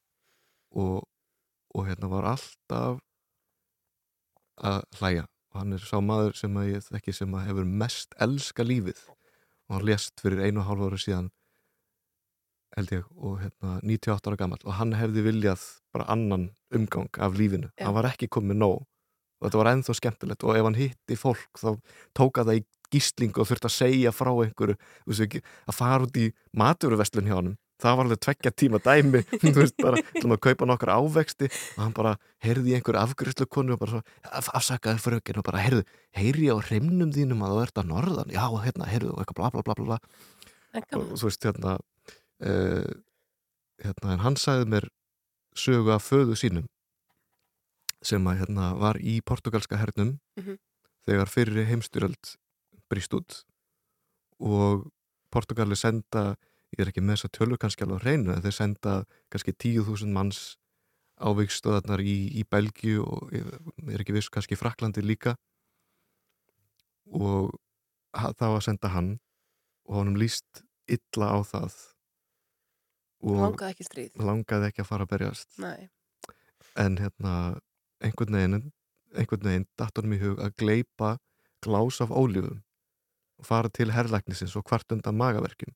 [0.77, 1.05] Og,
[1.75, 3.01] og hérna var alltaf
[4.57, 5.25] að hlæja.
[5.53, 9.01] Og hann er sá maður sem að ég þekki sem að hefur mest elska lífið.
[9.67, 11.33] Og hann lést fyrir einu og hálf ára síðan
[12.77, 15.63] held ég og hérna 98 ára gammal og hann hefði viljað
[15.97, 17.71] bara annan umgang af lífinu.
[17.79, 17.87] Já.
[17.87, 18.85] hann var ekki komið nóg.
[19.37, 20.45] Og þetta var ennþá skemmtilegt.
[20.45, 21.71] Og ef hann hitti fólk þá
[22.17, 24.77] tóka það í gíslingu og þurfti að segja frá einhverju
[25.67, 29.77] að fara út í maturverslun hjá honum það var alveg tveggja tíma dæmi þú veist
[29.83, 33.81] bara, ætlum að kaupa nokkar ávexti og hann bara heyrði í einhverju afgriðslu konu og
[33.83, 35.83] bara svo, af- afsakaði frökin og bara heyrðu,
[36.17, 39.41] heyri ég á hreimnum þínum að þú ert að norðan, já hérna, heyrðu og eitthvað
[39.43, 39.99] bla bla bla bla,
[40.97, 42.89] og þú veist hérna uh,
[43.85, 44.89] hérna en hann sagði mér
[45.57, 46.65] sögu af föðu sínum
[48.05, 50.59] sem að hérna var í portugalska hernum Mhm.
[51.09, 52.35] þegar fyrir heimstyröld
[52.93, 53.43] brýst út
[54.41, 54.89] og
[55.33, 56.37] Portugali senda
[56.77, 58.95] ég er ekki með þess að tölur kannski alveg hreinu en þeir senda
[59.33, 60.41] kannski 10.000 manns
[61.17, 63.47] á vikstöðarnar í, í Belgíu og ég
[63.89, 65.37] er ekki viss kannski Fraklandi líka.
[67.17, 67.55] Og
[68.13, 69.13] það var að senda hann
[69.87, 71.77] og honum líst illa á það.
[73.27, 74.11] Og Langaði ekki stríð.
[74.21, 75.57] langaði ekki að fara að berjast.
[75.63, 75.89] Nei,
[76.77, 77.33] en hérna
[78.05, 78.73] einhvern veginn
[79.17, 81.17] einhvern veginn datt honum í hug að gleipa
[81.65, 82.61] glás af ólífum
[83.41, 85.73] og fara til herrlæknisins og hvart undan magaverkjum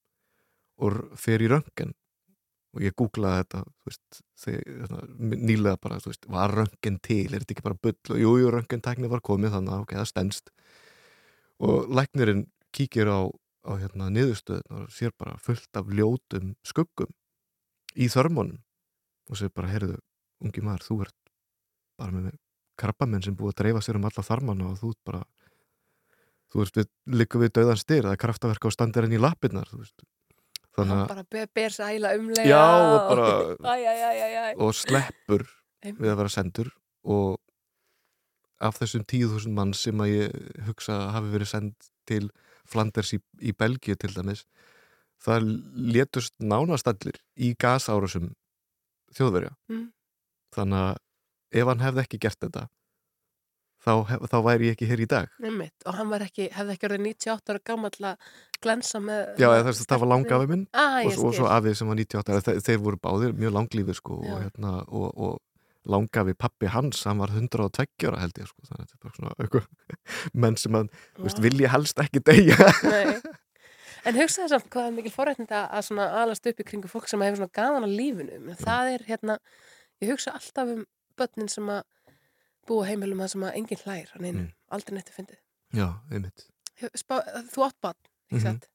[0.80, 1.94] og fer í röngen
[2.70, 7.66] og ég googlaði þetta veist, þegar, nýlega bara veist, var röngin til, er þetta ekki
[7.66, 7.96] bara bull?
[8.14, 10.52] Og jú, jú, röngin tækni var komið þannig að ok, það stendst
[11.60, 13.26] og læknirinn kíkir á,
[13.66, 17.10] á hérna, niðurstöðunar og sér bara fullt af ljótum skuggum
[17.98, 18.62] í þörmónum
[19.30, 19.98] og sér bara, heyrðu,
[20.44, 21.18] ungi maður, þú ert
[22.00, 22.38] bara með
[22.80, 25.24] krabbamenn sem búið að dreifa sér um alla þarmanna og þú ert bara
[26.50, 29.82] þú veist, við liggum við döðan styr það er kraftaverk á standirinn í lappirnar þú
[29.82, 30.06] veist
[30.76, 33.28] þannig að, bara ber, sæla umlega já, og bara
[33.74, 34.10] Æ, æ,
[34.50, 35.46] æ, og sleppur
[35.84, 36.70] við að vera sendur
[37.04, 37.38] og
[38.60, 42.26] af þessum tíu þúsund mann sem að ég hugsa hafi verið send til
[42.70, 44.44] Flanders í, í Belgíu til dæmis
[45.24, 45.48] það
[45.96, 48.30] létust nánast allir í gasárasum
[49.16, 49.88] þjóðverja Mm.
[50.54, 51.00] þannig að
[51.60, 52.68] ef hann hefði ekki gert þetta
[53.80, 55.74] þá, hef, þá væri ég ekki hér í dag Einmitt.
[55.86, 58.30] og hann ekki, hefði ekki orðið 98 ára gammal að
[58.64, 61.74] glensa með Já, eða þess að það var langafi minn ah, og, og svo afi
[61.78, 65.90] sem var 98 ára, þeir, þeir voru báðir mjög langlífið sko, og, hérna, og, og
[65.90, 69.18] langafi pappi hans, hann var 102 ára held ég sko, þannig að þetta er bara
[69.18, 69.70] svona eitthvað,
[70.44, 71.30] menn sem að, Vá.
[71.48, 73.20] vilja helst ekki deyja Nei.
[74.08, 75.90] En hugsaði samt hvað er mikil forrætnda að
[76.22, 78.38] alast upp í kringu fólk sem hefur gaman á lífinu.
[78.40, 79.34] Men Það er hérna,
[80.00, 80.86] ég hugsa alltaf um
[81.20, 81.82] börnin sem að
[82.70, 84.52] búa heimilum að sem að enginn hlær hann einu, Mm.
[84.72, 85.40] aldrei nættu fyndið.
[85.76, 86.46] Já, einmitt
[86.96, 87.20] Spá,
[87.52, 87.98] þú átt barn,
[88.30, 88.46] ekki Mhm.
[88.46, 88.68] sant?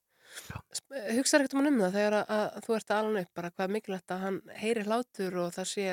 [0.50, 0.58] Já.
[0.60, 4.12] Mm Hugsaði ekkert um það þegar að, að þú ert alna upp bara hvað mikilvægt
[4.12, 5.86] að hann heyri hlátur og það sé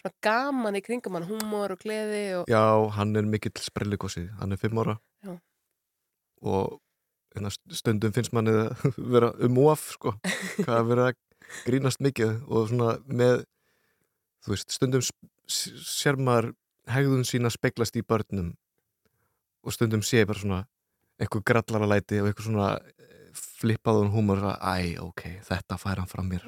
[0.00, 2.62] svona gaman í kringum hann, húmor og gleði og Já,
[2.96, 4.94] hann er mikill sprellikossi, hann er 5 ára
[5.26, 5.34] Já.
[6.42, 6.80] og
[7.34, 8.70] hérna, stundum finnst manni að
[9.14, 10.14] vera um of sko,
[10.62, 11.10] hvað að vera
[11.66, 13.44] grínast mikið og svona með
[14.46, 15.02] þú veist, stundum
[15.50, 16.52] sér maður
[16.90, 18.54] hegðun sína speglast í börnum
[19.66, 20.60] og stundum sé bara svona
[21.20, 23.30] eitthvað grallaralæti og eitthvað svona eh,
[23.60, 26.46] flippaðun húmor að æ, ok, þetta fær hann fram mér.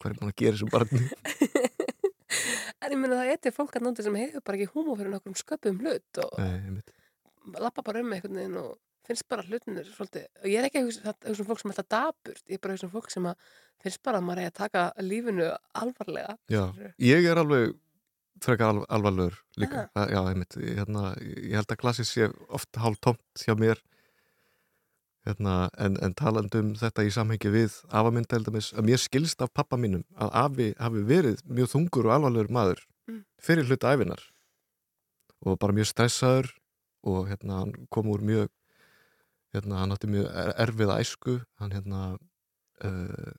[0.00, 1.02] Hvað er búin að gera þessu barni?
[2.80, 5.10] En ég meina það er til fólk að náttúrulega sem hefur bara ekki húmor fyrir
[5.12, 8.70] nokkrum sköpum hlut og lappa bara um einhvern veginn og
[9.04, 11.72] finnst bara hlutinir svolítið, og ég er ekki að hugsa það- hugsa um fólk sem
[11.74, 13.28] alltaf daburt, ég er bara að hugsa um fólk sem
[13.84, 15.48] finnst bara að maður er að taka lífinu
[15.82, 16.62] alvarlega Já,
[17.10, 17.76] ég er alveg
[18.44, 19.86] frekar al alvarlegur líka.
[19.94, 20.06] Aha.
[20.12, 23.80] já, einmitt, hérna, ég held að klassis sé oft hálf tómt hjá mér.
[25.28, 29.50] Hérna, en, en talandi um þetta í samhengi við afamynd heldamis, að mér skilst af
[29.52, 33.24] pappa mínum að afi hafi verið mjög þungur og alvarlegur maður Mm.
[33.42, 34.20] fyrir hluta æfinar
[35.42, 36.50] og bara mjög stressaður
[37.02, 38.48] og hérna, hann kom úr mjög
[39.56, 41.34] hérna, hann átti mjög er- erfiða æsku.
[41.58, 42.00] Hann hérna
[42.84, 43.32] uh,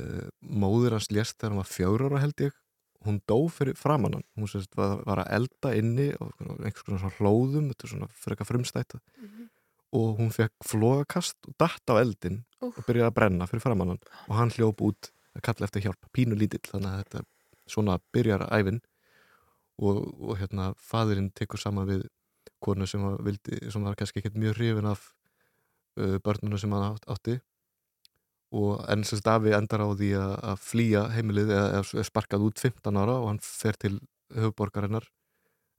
[0.00, 2.54] uh, móður hans lést þegar hann var fjögur ára held ég
[3.06, 4.26] hún dó fyrir framann hann.
[4.36, 8.10] Hún sérst var, var að elda inni og einhvers konar svona hlóðum þetta er svona
[8.26, 9.00] frekar frumstætt.
[9.20, 9.48] Mhm.
[9.90, 12.78] og hún fekk flogakast og datt á eldin Úff.
[12.78, 13.98] og byrjaði að brenna fyrir framann hann.
[14.28, 17.22] Og hann hljóp út að kalla eftir hjálp pínu lítill þannig að þetta
[17.66, 18.78] svona byrjar æfin
[19.82, 22.06] og, og hérna fadirinn tekur saman við
[22.62, 25.08] konu sem var, vildi, sem var kannski ekkert mjög hrifin af
[25.98, 27.40] uh, börnuna sem hann átt, átti
[28.50, 32.98] og enn sem Davi endar á því að, flýja heimilið eða, er sparkað út 15
[32.98, 33.98] ára og hann fer til
[34.34, 35.06] höfuborgarinnar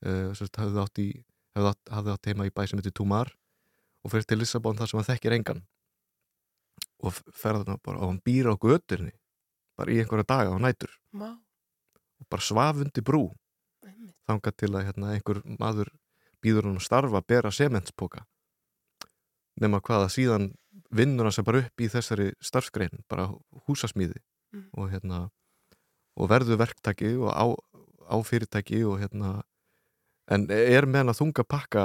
[0.01, 1.09] sem sagt hafði átt, í,
[1.55, 3.33] hafði átt, hafði átt heima í bæ sem heitir Tumar
[4.01, 5.61] og fer til Lissabon þar sem hann þekkir engan.
[7.05, 9.13] Og fer þarna bara og hann býr á göturni
[9.77, 10.93] bara í einhverja daga á nætur.
[11.13, 11.35] Má,
[12.21, 13.27] og bara svafundi brú.
[14.29, 15.89] Þangað til að hérna, einhver maður
[16.41, 18.25] býður hann að starfa að bera sementspoka.
[19.61, 20.49] Nema hvað að síðan
[20.91, 23.29] vinnur hann sem bara upp í þessari starfsgrein, bara
[23.67, 24.19] húsasmíði.
[24.51, 24.65] Mm.
[24.75, 25.17] og hérna
[26.19, 27.47] og verður verktaki og á,
[28.11, 29.29] á fyrirtæki og hérna
[30.27, 31.83] en er með hann að þunga pakka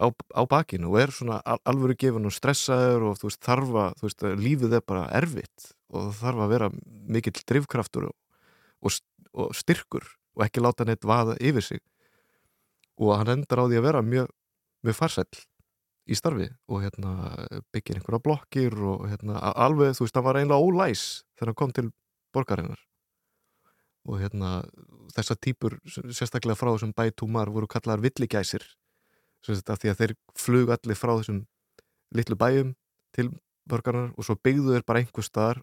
[0.00, 3.84] á, á bakinu og er svona al- alvöru gefin og stressaður og þú veist þarfa,
[4.00, 6.70] þú veist, lífið er bara erfitt og það þarf að vera
[7.14, 8.16] mikill drifkraftur og,
[8.82, 11.80] og, styrkur og ekki láta neitt vaða yfir sig.
[12.98, 14.34] Og hann endar á því að vera mjög,
[14.86, 15.44] mjög farsæll
[16.10, 17.12] í starfi og hérna
[17.74, 21.02] byggir einhverja blokkir og hérna alveg, þú veist, hann var einlega ólæs
[21.38, 21.90] þegar hann kom til
[22.34, 22.80] borgarinnar.
[24.08, 24.50] Og hérna
[25.14, 28.64] þessar típur sérstaklega frá þessum bætumar voru kallaðar villigæsir
[29.46, 31.44] því að þeir flug allir frá þessum
[32.16, 32.74] litlu bæjum
[33.16, 33.30] til
[33.70, 35.62] borgarinnar og svo byggðu þeir bara einhver staðar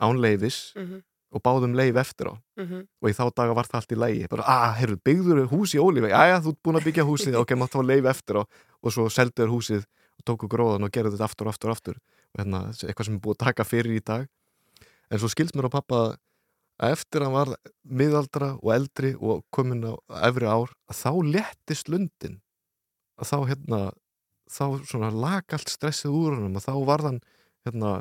[0.00, 1.02] án leifis Mhm,
[1.36, 2.34] og báðum leif eftir á.
[2.56, 2.82] Mhm.
[3.02, 5.82] og í þá daga var það allt í lægi bara, að, heyrðu, byggður hús í
[5.82, 8.42] Ólífi já, þú ert búin að byggja húsið, ok, mátt þá leif eftir á.
[8.82, 9.82] Og svo selduður húsið
[10.16, 11.98] og tóku gróðan og gerðu þetta aftur og aftur og aftur.
[12.34, 14.28] Og hérna, eitthvað sem er búið að taka fyrir í dag.
[15.10, 16.00] En svo skilst mér á pappa
[16.76, 17.52] að eftir hann var
[17.88, 19.94] miðaldra og eldri og komin á
[20.28, 22.40] efri ár að þá léttist lundin
[23.16, 23.80] að þá hérna
[24.46, 27.20] þá svona lag allt stressið úr honum og þá var hann
[27.66, 27.94] hérna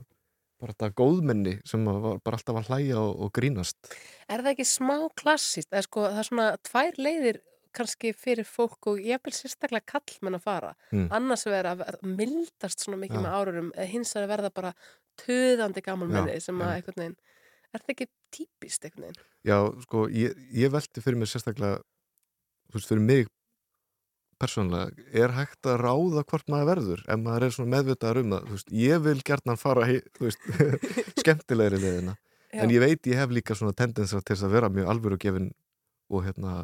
[0.65, 3.91] bara þetta góðmenni sem var bara alltaf að hlæja og, og grínast
[4.25, 5.69] Er það ekki smá klassist?
[5.69, 7.41] Það er, sko, það er svona tvær leiðir
[7.75, 10.71] kannski fyrir fólk og ég vil sérstaklega kallmenn að fara.
[10.93, 11.07] Mm.
[11.15, 13.23] Annars vera að mildast svona mikið Já.
[13.25, 14.71] með árurum, hins að verða bara
[15.21, 16.77] töðandi gamalmenni sem að já.
[16.79, 17.17] einhvern veginn,
[17.71, 19.27] er það ekki típist einhvern veginn?
[19.45, 21.81] Já, sko, ég, ég velti fyrir mig sérstaklega
[22.75, 23.29] fyrir mig
[24.41, 28.49] persónlega, er hægt að ráða hvort maður verður, ef maður er svona meðvitaðar um það,
[28.51, 29.85] veist, ég vil gert fara
[30.19, 30.39] veist,
[31.21, 32.15] skemmtilegri leiðina,
[32.51, 32.61] Já.
[32.63, 35.51] en ég veit ég hef líka svona tendensar til að vera mjög alvörugefin
[36.11, 36.63] og hérna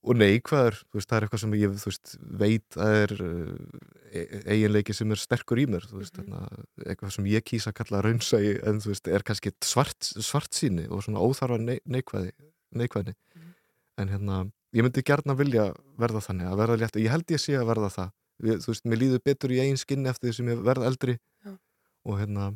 [0.00, 0.78] og neikvæður,
[1.10, 3.80] það er eitthvað sem ég veist, veit að er uh,
[4.16, 6.24] e- eiginleiki sem er sterkur í mér veist, Mhm.
[6.24, 10.56] hérna, eitthvað sem ég kýsa að kalla raunsægi en þú veist, er kannski svart, svart
[10.56, 12.32] síni og svona óþarfa nei, neikvæði
[12.80, 13.52] neikvæðni Mhm.
[13.98, 14.38] en hérna,
[14.76, 17.92] ég myndi gerna vilja verða þannig að verða létt, ég held ég sé að verða
[17.94, 21.16] það þú veist, mér líður betur í eigin skinn eftir því sem ég verð eldri
[21.44, 21.54] Já.
[22.08, 22.50] og hérna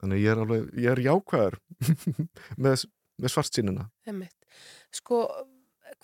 [0.00, 1.58] þannig ég er alveg, ég er jákvæður
[2.64, 2.86] með,
[3.22, 3.58] með svart
[4.08, 4.36] Einmitt.
[4.92, 5.22] Sko,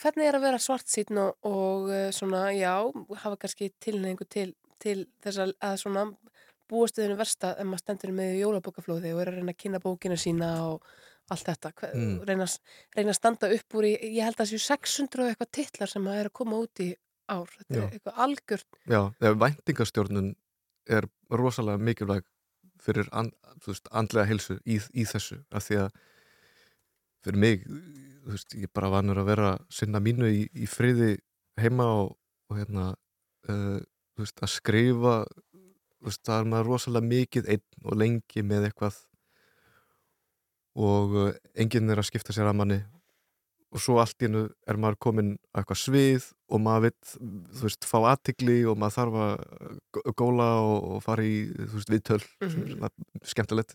[0.01, 2.75] hvernig er að vera svart sín og, og eh, svona, já,
[3.25, 6.07] hafa kannski tilneingu til, til þess að, svona
[6.69, 10.19] búastuðinu versta ef maður stendur með í jólabókaflóði og er að reyna að kynna bókina
[10.21, 10.85] sína og
[11.35, 12.15] allt þetta, Mm.
[12.29, 12.47] reyna,
[12.97, 15.89] reyna að standa upp úr í, ég held að það séu 600 og eitthvað titlar
[15.93, 16.89] sem að er að koma út í
[17.29, 17.83] ár, þetta Já.
[17.85, 20.29] er eitthvað algjört, Já, þegar væntingastjórnun
[20.89, 22.25] er rosalega mikilvæg
[22.81, 23.33] fyrir and,
[23.67, 25.91] veist, andlega heilsu í, í þessu af því að
[27.27, 31.19] fyrir mig, þú veist, ég er bara vanur að vera sinna mínu í, í friði
[31.59, 32.15] heima og,
[32.49, 32.93] og hérna
[33.51, 33.79] uh,
[34.17, 35.15] þú veist, að skrifa
[35.99, 39.01] þú veist, það er maður rosalega mikið einn og lengi með eitthvað
[40.79, 42.79] og uh, enginn er að skipta sér að manni
[43.69, 47.11] og svo allt í hennu er maður komin á eitthvað svið og maður vill,
[47.59, 49.35] þú veist, fá aðtigli og maður þarf að
[49.99, 52.71] gó- góla og, og fara í, þú veist, viðtöl Mhm.
[52.79, 52.91] svona
[53.29, 53.75] skemmtilegt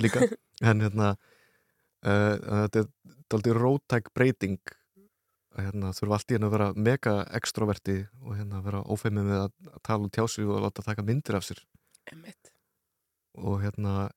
[0.00, 0.22] líka
[0.70, 1.10] en hérna
[2.06, 2.34] uh,
[2.70, 2.88] þetta er
[3.34, 4.56] daldið rótæk breyting
[5.54, 9.42] að hérna þurfa allt í hennu að vera mega extroverti og hérna vera ófeimið með
[9.44, 11.60] að, að tala og tjási og láta taka myndir af sér
[12.10, 12.50] einmitt.
[13.38, 14.08] og hérna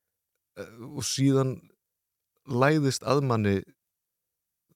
[0.58, 1.58] eh, og síðan
[2.48, 3.60] læðist aðmanni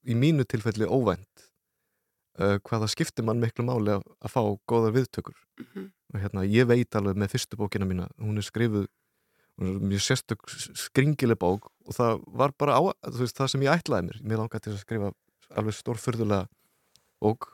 [0.07, 1.47] í mínu tilfelli óvænt
[2.39, 5.37] uh, hvaða skiptir mann miklu máli að, að fá góðar viðtökur.
[5.61, 5.91] Mhm.
[6.11, 8.89] og hérna ég veit alveg með fyrstu bókina mína hún er skrifuð
[9.61, 12.81] mjög sérstök skringileg bók og það var bara á,
[13.13, 14.21] veist, það sem ég ætlaði mér.
[14.23, 15.11] Mér langaði til að skrifa
[15.55, 16.47] alveg stórfurðulega
[17.21, 17.51] bók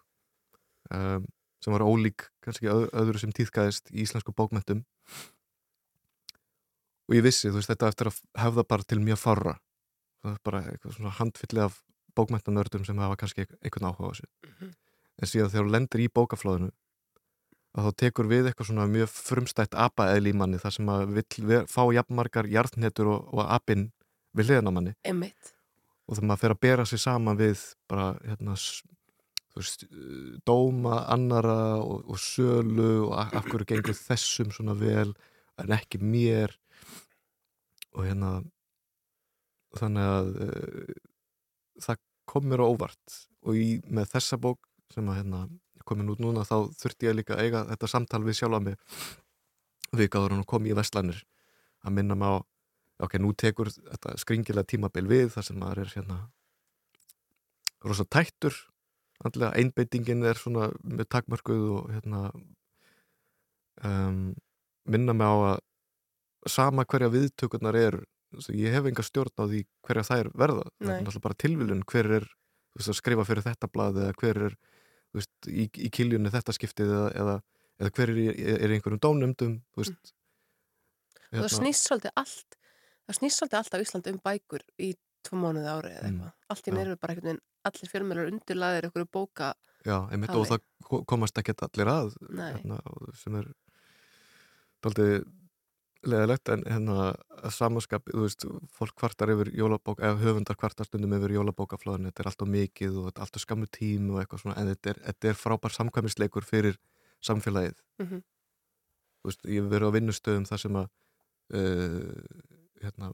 [0.94, 1.26] um,
[1.64, 4.86] sem var ólík kannski öð, öðru sem týðkaðist í íslensku bókmentum
[7.08, 9.56] og ég vissi, þú veist, þetta eftir að hefða bara til mjög farra
[10.44, 11.82] bara eitthvað svona handfylli af
[12.18, 14.72] bókmentanördum sem hafa kannski einhvern áhuga á þessu Mhm.
[15.22, 16.72] en síðan þegar þú lendir í bókaflóðinu
[17.78, 21.14] að þá tekur við eitthvað svona mjög frumstætt apaeðli í manni þar sem að
[21.46, 23.92] ver, fá jafnmargar jarðnetur og, og apinn
[24.36, 25.54] við hliðan á manni Einmitt.
[26.08, 28.56] og þegar maður fer að bera sig saman við bara hérna
[29.58, 35.14] veist, uh, dóma annara og, og sölu og af hverju gengur þessum svona vel
[35.58, 36.54] en ekki mér
[37.94, 38.44] og hérna
[39.82, 40.98] þannig að uh,
[41.86, 43.18] það kom mér á óvart.
[43.48, 44.60] Og í, með þessa bók
[44.94, 45.46] sem að hérna
[45.88, 48.80] komin út núna þá þurfti ég líka að eiga þetta samtal við sjálfa mig.
[49.96, 51.22] Vikaður hann kom í Vestlanir
[51.88, 52.38] að minna mig á
[53.06, 56.18] ok, nú tekur þetta skringilega tímabil við þar sem maður er hérna
[57.86, 58.58] rosa tættur.
[59.26, 62.20] Andlega einbeitingin er svona með takmörkuð og hérna
[63.88, 64.36] um,
[64.86, 65.64] minna mig á að
[66.48, 68.04] sama hverja viðtökurnar eru
[68.54, 70.66] ég hef enga stjórn á því hverja þær verða.
[70.82, 72.26] Það er náttúrulega bara tilviljun hver er
[72.76, 74.58] veist, að skrifa fyrir þetta blað eða hver er
[75.16, 77.36] veist, í, í kiljunni þetta skiptið eða, eða,
[77.80, 79.34] eða hver er, er einhverjum
[79.74, 80.14] þú veist
[81.28, 82.56] Og það snýst svolítið allt,
[83.08, 84.94] það snýst svolítið allt á Íslandi um bækur í
[85.28, 86.20] tvo mánuði ári eða Mm.
[86.22, 86.34] eitthvað.
[86.54, 89.50] Allt í neyru bara einhvern veginn, allir fjölmjölar undirlaðir einhverju bóka,
[89.84, 92.80] Já, einmitt, og það ko- komast ekkert allir að hérna,
[93.16, 93.50] sem er
[94.84, 95.26] daldið
[96.10, 96.96] leðilegt en hérna
[97.38, 102.24] að samaskap, þú veist, fólk kvartar yfir jólabók, eða höfundar kvartar stundum yfir jólabókaflóðin, þetta
[102.24, 105.40] er alltaf mikið og alltaf skammu tím og eitthvað svona en þetta er, þetta er
[105.40, 106.80] frábær samkvæmisleikur fyrir
[107.24, 107.80] samfélagið.
[108.04, 108.24] Mhm.
[109.18, 110.90] þú veist, ég hef verið á vinnustöðum þar sem að
[111.58, 113.12] uh, hérna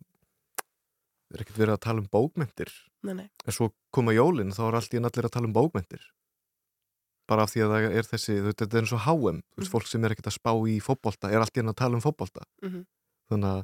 [1.34, 2.72] er ekkert verið að tala um bókmentir
[3.06, 5.56] nei, nei, en svo koma jólin þá er allt í enn allir að tala um
[5.56, 6.04] bókmentir
[7.28, 9.72] bara af því að það er þessi þetta er eins og HM, þú veist, Mhm.
[9.74, 12.02] fólk sem er ekkert að spá í fótbolta er allt í enn að tala um
[12.02, 12.86] fótbolta Mhm.
[13.32, 13.64] þannig að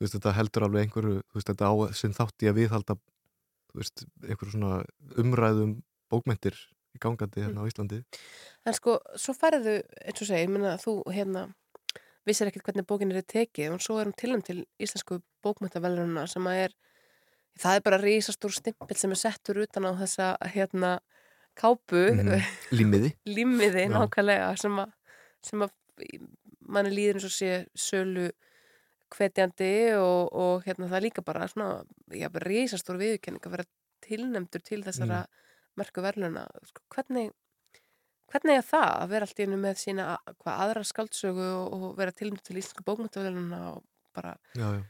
[0.00, 2.98] veist, þetta heldur alveg einhverju veist, þetta á sinn þátt í að viðhalda
[3.74, 4.84] veist, einhverju svona
[5.16, 6.54] umræðum bókmentir
[6.94, 8.04] í gangandi hérna á Íslandi
[8.66, 11.54] En sko, svo færðu, eins og segir, minna, þú hérna
[12.26, 16.42] vissir ekkert hvernig bókin er tekið og svo er hún tilnæm til íslensku bókmyndavelununa sem
[16.44, 16.72] að er
[17.58, 20.98] það er bara rísastór stimpil sem er settur utan á þessa hérna
[21.58, 22.04] kápu.
[22.72, 23.92] Límiði límiði Já.
[23.94, 24.92] nákvæmlega sem að,
[25.44, 25.74] sem að
[26.68, 28.28] manni líður eins og sé sölu
[29.14, 31.82] hvetjandi og, og hérna það líka bara svona,
[32.12, 33.68] já, bara rísastór viðurkenning að vera
[34.04, 35.22] tilnæmdur til þessara
[35.80, 36.44] merku verðluna.
[36.68, 37.30] Sko, hvernig,
[38.28, 40.10] hvernig er það að vera allt í einu með sína
[40.42, 43.82] hvað aðra skaldsögu og, og vera tilnæmdur til íslensku bókmyndaverðluna og
[44.16, 44.84] bara, Já, já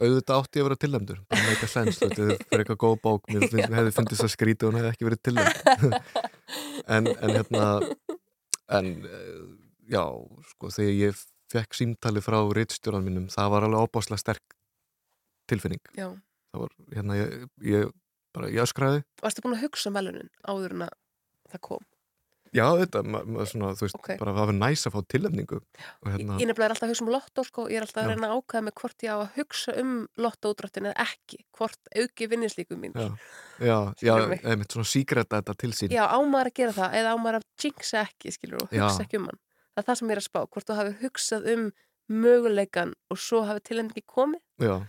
[0.00, 3.28] auðvitað átti að vera tilnæmdur bara make a sense, þetta er fyrir eitthvað góð bók.
[3.30, 5.58] Mér finnst, hefði fundist það skrítið og hún hefði ekki verið tilnæmd
[6.96, 7.66] en, en hérna
[8.80, 9.44] en eh,
[9.90, 10.04] já,
[10.52, 14.58] sko þegar ég fekk símtali frá rittstjóran mínum, það var alveg ábáslega sterk
[15.50, 16.08] tilfinning, já.
[16.54, 17.94] það var hérna ég, ég
[18.36, 19.02] bara, ég öskraði.
[19.22, 20.94] Varstu búin að hugsa um velunin áður en að
[21.50, 21.89] það kom?
[22.56, 23.00] Já, þetta,
[23.50, 24.08] svona, þú veist Ok.
[24.18, 27.04] bara það var næs að fá tilnæmningu og hérna, Ég nefnilega er alltaf að hugsa
[27.06, 28.10] um lottó sko, ég er alltaf að Já.
[28.14, 32.30] reyna að ákveða með hvort ég á að hugsa um lottóútrættin eða ekki, hvort auki
[32.32, 32.96] vinnislíkum mín.
[32.96, 33.08] já,
[33.60, 34.44] já, já mig?
[34.44, 38.02] einmitt svona síkreta þetta til sín Já, ámar að gera það eða ámar að jinxa
[38.06, 39.04] ekki, skilur, og hugsa Já.
[39.06, 39.38] ekki um hann.
[39.76, 41.70] Það er það sem ég er að spá, hvort þú hafi hugsað um
[42.10, 44.40] möguleikan og svo hafi tilhendingi komið.
[44.58, 44.80] Já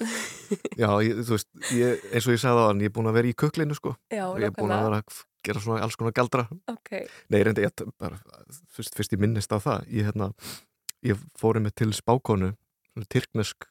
[0.80, 3.16] Já, ég, þú veist, ég, eins og ég sagði á hann, ég er búin að
[3.18, 5.96] vera í kuklinu sko Já, og ég er búin að vera að gera svona alls
[5.98, 6.46] konar galdra.
[6.70, 6.92] Ok,
[7.32, 8.18] Nei, reyndi ég bara,
[8.74, 9.86] fyrst, fyrst ég minnist á það.
[9.88, 10.30] Ég, hérna,
[11.06, 12.52] ég fóri mig til spákonu
[13.10, 13.64] tyrknesk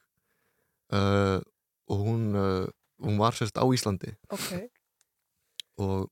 [0.96, 1.38] uh,
[1.90, 2.66] og hún uh,
[3.00, 4.14] hún var sérst á Íslandi.
[4.28, 4.70] Ok,
[5.80, 6.10] og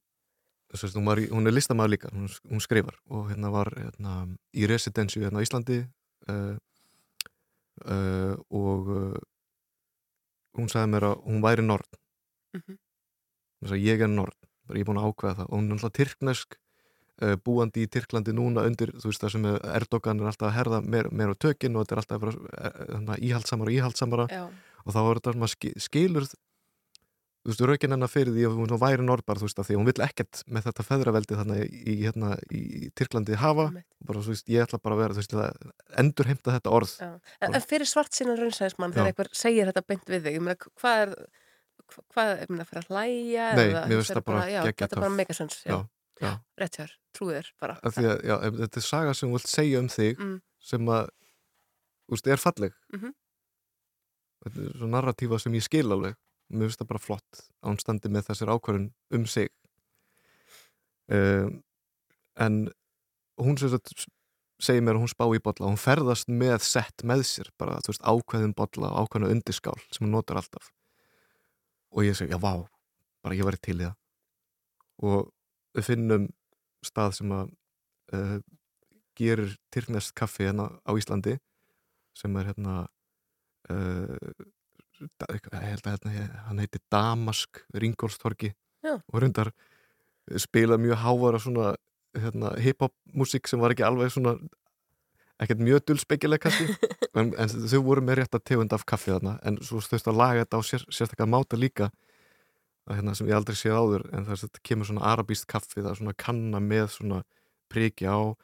[0.75, 2.97] sérst, hún, var hún er listamæður líka hún, hún skrifar.
[3.11, 4.15] Og hérna var hérna,
[4.55, 5.83] í residensju hérna á Íslandi
[6.29, 6.57] uh,
[7.85, 9.19] uh, og uh,
[10.59, 11.99] hún sagði mér að hún væri nord
[12.57, 14.35] þess að ég er nord
[14.69, 15.49] bara ég er búin að ákveða það.
[15.51, 16.59] Og hún er alltaf tyrknesk
[17.23, 20.57] uh, búandi í Tyrklandi núna undir þú veist það sem er- Erdogan er alltaf að
[20.59, 24.29] herða meir, meir á tökinn og þetta er alltaf að vera uh, íhaldsamara og íhaldsamara
[24.31, 24.45] já,
[24.85, 28.57] og þá er þetta sem að ski, skilur þú veist, raukin hennar fyrir því að
[28.59, 31.95] hún væri norbar, þú veist, að því hún vill ekkert með þetta feðraveldi þannig í,
[32.03, 33.87] hérna, í Tyrklandi hafa, einmitt.
[34.05, 36.93] bara, þú veist, ég ætla bara að vera, þú veist, að endur heimta þetta orð.
[37.07, 40.73] En, en fyrir svart sína raunsæðismann þegar einhver segir þetta beint við þig, ég meina,
[40.83, 41.15] hvað er
[41.93, 44.97] hvað, ég meina, fyrir að hlæja Nei, eða mér finnst það bara já, geggjað þetta
[44.99, 46.33] er bara megasens, já, Já, já.
[46.59, 46.79] rétt
[47.19, 50.19] trúið þér bara því að, já, þetta er saga sem þú vilt segja um þig
[50.19, 50.37] Mm.
[50.61, 51.09] sem að,
[52.09, 53.15] þú veist, er falleg Mhm.
[54.45, 56.15] þetta er svo narratífa sem ég skil alveg
[56.51, 59.49] mér finnst það bara flott að hún standi með þessir ákvörðun um sig
[61.11, 61.63] um,
[62.39, 62.69] en
[63.41, 64.07] hún sem sagt
[64.61, 67.93] segir mér að hún spá í bolla, hún ferðast með sett með sér, bara þú
[67.93, 70.71] veist ákveðin bolla og ákveðinu undirskál sem hún notar alltaf
[71.95, 72.67] og ég segi, já vá
[73.25, 73.97] bara ég væri til í það
[75.09, 75.31] og
[75.77, 76.29] við finnum
[76.85, 77.51] stað sem að
[78.17, 78.39] uh,
[79.19, 81.39] gerir tyrknest kaffi hérna á Íslandi
[82.19, 82.77] sem er hérna
[83.71, 84.47] uh,
[84.99, 86.15] held að hérna,
[86.49, 88.99] hann heitir Damask Ringólstorki Já.
[88.99, 89.53] og reyndar
[90.39, 91.75] spila mjög hávara svona
[92.19, 94.37] hérna, hip-hop músík sem var ekki alveg svona
[95.43, 96.67] ekkert mjög dulspekileg kannski
[97.19, 100.21] en, en þau voru með rétt að tegund af kaffi þarna en svo þauðst að
[100.21, 101.89] laga þetta á sér, sérstaklega máta líka
[102.89, 105.81] að, hérna, sem ég aldrei séð áður en þess að þetta kemur svona arabíst kaffi
[105.81, 107.23] það er svona kanna með svona
[107.73, 108.35] priki á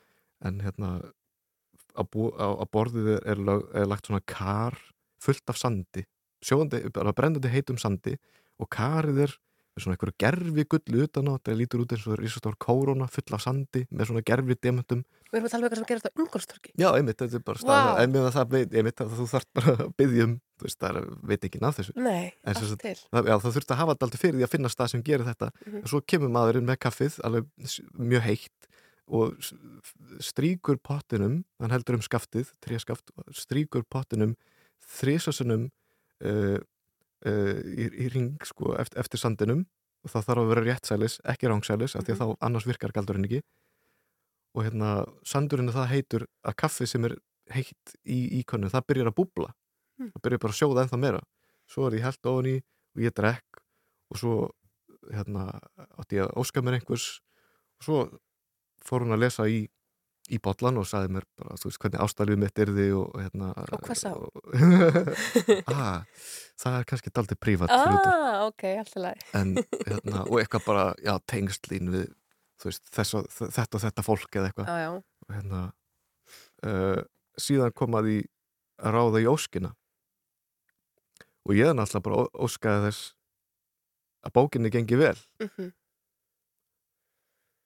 [0.45, 0.91] en hérna
[1.97, 4.79] á, á, borðið er, er, lag, er lagt svona kar
[5.23, 6.05] fullt af sandi
[6.45, 8.19] sjóðandi, brendandi heitum sandi
[8.61, 9.37] og karið er
[9.83, 13.43] svona einhverju gerfi gullu utan á þetta lítur út eins og risastór kóróna full af
[13.43, 15.01] sandi með svona gerfi dementum
[15.35, 17.59] Við erum að tala um eitthvað sem gerir þetta umgólstorki Já, einmitt, þetta er bara
[17.59, 18.03] stað Vá.
[18.05, 20.99] en með það veit, einmitt, að þú þarf bara að byggja um þú veist, það
[21.01, 21.93] er, veit ekki náð þessu.
[21.99, 22.95] Nei, allt sagt- til.
[23.11, 25.27] það, já, það þurfti að hafa þetta alltaf fyrir því að finna stað sem gerir
[25.27, 25.49] þetta.
[25.67, 25.77] Mhm.
[25.83, 27.49] en svo kemur maðurinn með kaffið alveg
[27.99, 28.69] mjög heitt
[29.11, 29.55] og s-
[30.31, 32.55] strýkur pottinum hann heldur um skaftið,
[37.29, 39.65] uh, í, í ring sko, eftir, eftir sandinum.
[40.05, 43.25] Og það þarf að vera réttsælis, ekki rángsælis af því að þá annars virkar galdurinn
[43.25, 43.41] ekki.
[44.55, 44.91] Og hérna
[45.27, 47.17] sandurinn það heitur að kaffi sem er
[47.55, 49.49] heitt í íkonu, það byrjar að búbla.
[49.95, 50.11] Mm.
[50.11, 51.23] það byrjar bara að sjóða ennþá meira.
[51.71, 53.63] Svo er ég held ofan í og ég drekk.
[54.13, 54.35] Og svo
[55.11, 55.47] hérna
[56.01, 57.07] átti ég að óska mér einhvers.
[57.81, 57.99] Og svo
[58.85, 59.65] fór hún að lesa í
[60.33, 63.51] í bollan og sagði mér bara, þú veist, hvernig ástælið mitt er þið og hérna
[63.77, 64.11] Og hvað sá?
[65.75, 66.25] ah,
[66.63, 69.27] það er kannski daldið prívat Ah, ok, allt í lagi.
[69.37, 69.55] En,
[69.89, 72.07] hérna, og eitthvað bara, já, tengslín við,
[72.65, 74.73] veist, þess og, þetta og þetta fólk eða eitthvað.
[75.27, 75.63] Og hérna
[76.65, 77.05] uh,
[77.41, 78.11] síðan kom að
[78.81, 79.75] ráða í óskina.
[81.45, 83.13] Og ég er náttúrulega bara óskaði þess
[84.25, 85.17] að bókinni gengi vel.
[85.45, 85.73] Mhm,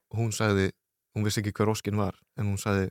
[0.08, 0.70] og hún sagði,
[1.16, 2.88] hún vissi ekki hver óskin var en hún sagði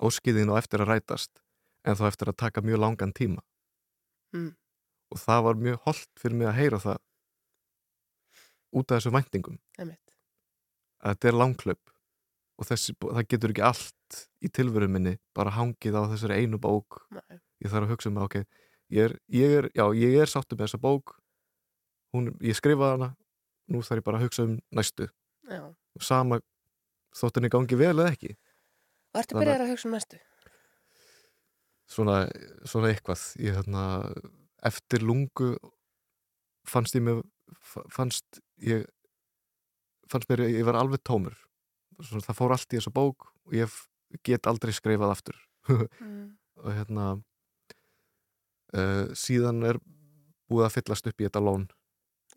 [0.00, 1.40] óskiðin og eftir að rætast
[1.84, 3.42] en þá eftir að taka mjög langan tíma
[4.30, 4.52] Mm.
[5.10, 6.98] og það var mjög holdt fyrir mig að heyra það
[8.78, 9.56] út af þessu væntingum
[11.02, 11.90] að þetta er langklöp
[12.60, 17.00] og þessi, það getur ekki allt í tilveru minni bara hangið á þessari einu bók
[17.10, 17.40] Nei.
[17.64, 18.36] ég þarf að hugsa um að ok
[18.94, 21.16] ég er, ég er, já, ég er sáttu með þessa bók
[22.14, 23.10] hún, ég skrifaði hana
[23.70, 25.08] nú þarf ég bara að hugsa um næstu
[25.50, 25.64] Já.
[25.98, 26.38] sama
[27.16, 28.34] þótt henni gangi vel eða ekki
[29.10, 30.18] Og ertu byrjar að hugsa um næstu?
[31.90, 32.16] svona,
[32.68, 33.84] svona eitthvað ég, hérna,
[34.62, 35.54] eftir lungu
[36.70, 37.22] fannst ég með
[37.90, 38.84] fannst ég
[40.10, 41.34] fannst mér, ég var alveg tómur
[42.00, 43.74] svona, það fór allt í þessa bók og ég
[44.26, 45.40] get aldrei skrifað aftur
[46.00, 46.30] Mm.
[46.64, 47.04] og hérna
[48.74, 49.78] uh, síðan er
[50.50, 51.66] búið að fyllast upp í þetta lón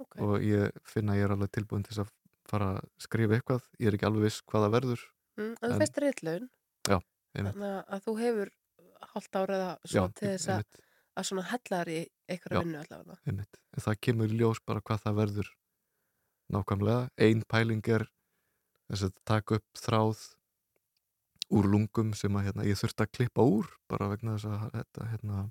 [0.01, 0.17] Ok.
[0.26, 2.11] og ég finna að ég er alveg tilbúin til þess að
[2.49, 5.55] fara að skrifa eitthvað ég er ekki alveg viss hvað það verður Mm.
[5.65, 6.43] En þú fyrst reyðlaun.
[6.85, 6.97] Já.
[7.33, 8.49] Þannig að þú hefur
[9.13, 10.63] hálft árið að, svo til þess að,
[11.17, 11.95] að svona hellar í
[12.29, 12.61] einhverja Já.
[12.61, 13.17] vinnu allavega.
[13.25, 13.57] einmitt.
[13.73, 15.49] en það kemur ljós bara hvað það verður
[16.53, 18.05] nákvæmlega ein pæling er
[18.91, 20.21] þess að taka upp þráð
[21.53, 25.09] úr lungum sem að hérna, ég þurfti að klippa úr bara vegna þess að þetta
[25.15, 25.41] hérna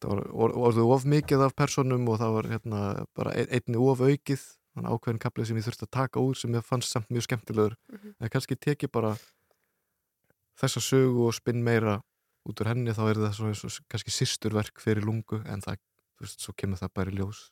[0.00, 2.80] það var or- orðið of mikið af personum og það var hérna
[3.14, 6.54] bara ein- einni of aukið þannig ákveðin kaplið sem ég þurfti að taka úr sem
[6.56, 8.14] ég fannst samt mjög skemmtilegur Mhm.
[8.20, 9.16] en kannski teki bara
[10.60, 12.00] þessa sögu og spinn meira
[12.48, 15.78] út úr henni þá er það svona eins og kannski sýsturverk fyrir lungu en það,
[16.18, 17.50] þú veist, svo kemur það bara í ljós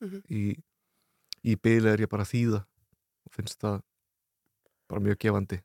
[0.00, 0.22] Mhm.
[0.30, 0.62] í,
[1.44, 3.82] í byli er ég bara þýða og finnst það
[4.88, 5.60] bara mjög gefandi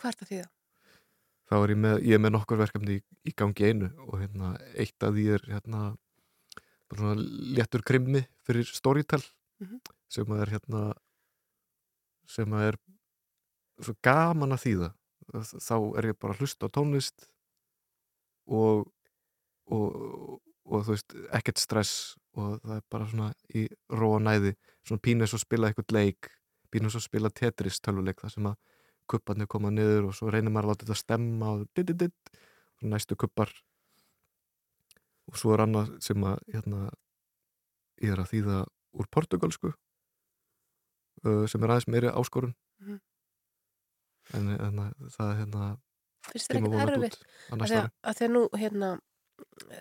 [0.00, 0.48] Hvað ert að þýða?
[1.50, 4.54] þá er ég með, ég er með nokkur verkefni í, í gangi einu og hérna,
[4.78, 5.96] eitt af því er hérna,
[6.88, 7.20] bara svona
[7.58, 8.64] léttur krimmi fyrir
[9.60, 9.80] Storytel Mhm.
[10.08, 10.94] sem að er hérna
[12.26, 12.76] sem að er
[13.80, 14.94] svo gaman að þýða.
[15.32, 17.28] Þá er ég bara að hlusta á tónlist
[18.46, 18.90] og
[19.70, 24.56] og, og þú veist, ekkert stress og það er bara svona í róa næði.
[24.84, 26.30] Svona pínu eins og spila eitthvað leik
[26.72, 28.56] pínu eins og spila Tetris tölvuleik það sem að
[29.10, 32.30] kupparnir koma niður og svo reynir maður að láta þetta stemma og dit, dit, dit,
[32.82, 33.50] næstu kuppar
[35.30, 36.90] og svo er annað sem að hérna,
[38.02, 38.58] ég er að þýða
[38.96, 42.96] úr portugalsku uh, sem er aðeins meiri áskorun Mhm.
[44.34, 44.78] en, en
[45.12, 45.64] það hérna,
[46.30, 47.18] Finnst kemur ekkert erfitt?
[47.52, 48.88] Að því að, að nú hérna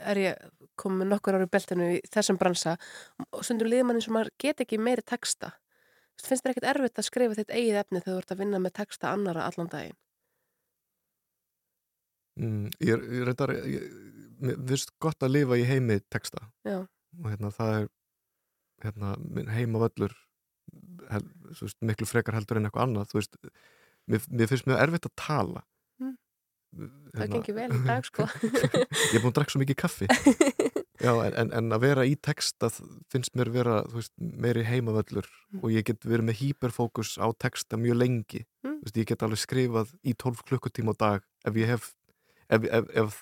[0.10, 0.50] er ég
[0.80, 2.76] komið nokkur ári í beltinu í þessum bransa
[3.32, 5.54] og stundum liður mann eins og maður get ekki meiri texta.
[6.20, 8.76] Finnst þér ekkert erfitt að skrifa þitt eigið efni þegar þú ert að vinna með
[8.82, 9.98] texta annara allan daginn?
[12.40, 13.88] mm, ég, ég reyndar ég,
[14.40, 16.82] mér finnst gott að lifa í heimi texta Já.
[16.84, 17.88] og hérna það er
[18.84, 19.16] hérna,
[19.56, 20.14] heimavöllur
[21.10, 21.26] hel,
[21.60, 23.38] veist, miklu frekar heldur en eitthvað annað veist,
[24.10, 25.66] mér, mér finnst mjög erfitt að tala
[26.70, 26.86] Mm.
[27.18, 28.26] Hérna, Það gengir vel í dag sko.
[29.10, 30.08] ég er búin að drakka svo mikið kaffi
[31.06, 32.70] Já, en, en, en að vera í texta
[33.10, 35.64] finnst mér vera veist, meiri heimavöllur Mm.
[35.66, 38.78] og ég get verið með hyperfókus á texta mjög lengi Mm.
[38.86, 41.90] Veist, ég get alveg skrifað í 12 klukkutíma á dag ef ég hef
[42.54, 43.18] ef, ef, ef,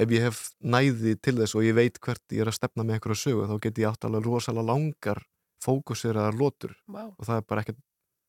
[0.00, 2.96] ef ég hef næði til þess og ég veit hvert ég er að stefna með
[2.98, 5.20] einhverju sögu þá get ég átt alveg rosalega langar
[5.62, 7.04] fókuseraðar lotur Vá.
[7.12, 7.80] og það er bara ekkert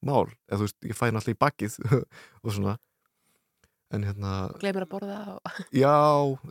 [0.04, 1.78] mál eða þú veist, ég fæn alltaf í bakkið
[2.44, 2.76] og svona.
[3.94, 5.58] En hérna, Gleimir að borða og...
[5.84, 5.94] já,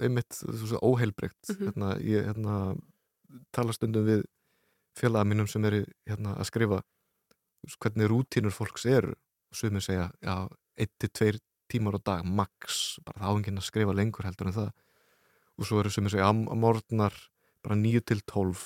[0.01, 1.67] einmitt svo óheilbreykt Mhm.
[1.69, 2.57] hérna, ég hérna,
[3.53, 4.23] tala stundum við
[4.99, 9.13] félaga mínum sem eru hérna, að skrifa þú veist, hvernig rútínur fólks eru.
[9.53, 10.37] Og sumir segja, já,
[10.79, 11.41] 1-2
[11.73, 14.71] tímar á dag, max, bara það áhengin að skrifa lengur heldur en það
[15.59, 17.17] og svo eru sumir segja, að morgnar
[17.63, 18.63] bara 9-12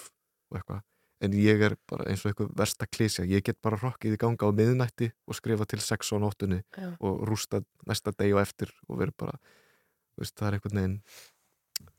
[0.51, 0.83] og eitthvað
[1.25, 4.49] en ég er bara eins og eitthvað versta klísja ég get bara rokkið í ganga
[4.49, 6.91] á miðnætti og skrifa til 6 á nóttunni Já.
[7.01, 9.39] og rústa næsta deg og eftir og verið bara,
[10.21, 10.99] veist, það er einhvern veginn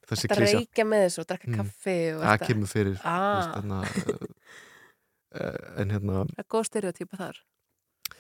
[0.08, 1.58] þessi Þetta klísja reykja með þessu og drekka Mm.
[1.58, 2.48] kaffi og það þetta.
[2.48, 3.80] kemur fyrir Ah, veist, þarna,
[5.38, 7.42] uh, en hérna það er góð stereotýpa þar.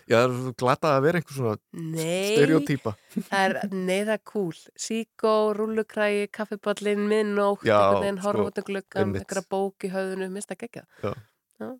[0.08, 1.56] Já, það er glata að vera einhver svona
[2.02, 4.64] stereotýpa það er, nei, það er cool.
[4.88, 10.66] Síkó, rúllukrægi, kaffiballin, minnótt, einhvern veginn, sko, út um einhverja bók í höfðinu, minnst að
[10.66, 10.86] gegja.
[11.04, 11.72] Já.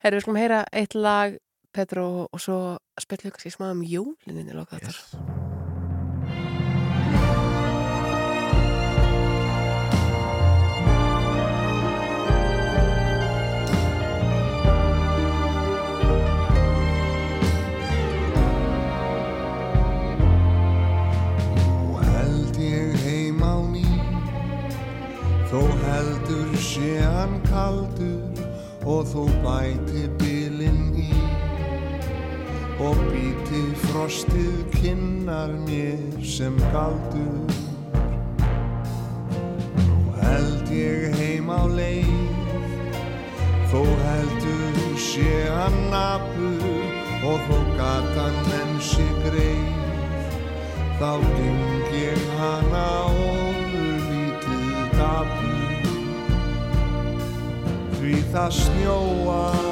[0.00, 1.38] Herru, við skulum heyra eitt lag,
[1.74, 2.58] Petru, og svo
[3.00, 4.94] spilum við kannski smá um jólinni loka þetta.
[4.94, 5.49] yes.
[26.70, 28.50] Sé hann kaldur
[28.88, 31.10] Og þó bæti bilinn í.
[32.80, 37.52] Og býti frostið kinnar mér sem galdur.
[39.84, 42.08] Nú held ég heim á leið.
[43.68, 46.64] Þó heldur sé hann nafur
[47.20, 49.76] og þó gatan enn sé greið.
[50.96, 53.49] Þá ding ég hana ofur
[58.10, 59.66] því það snjóar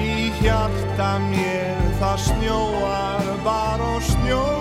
[0.00, 4.53] í hjarta mér það snjóar bara og snjóar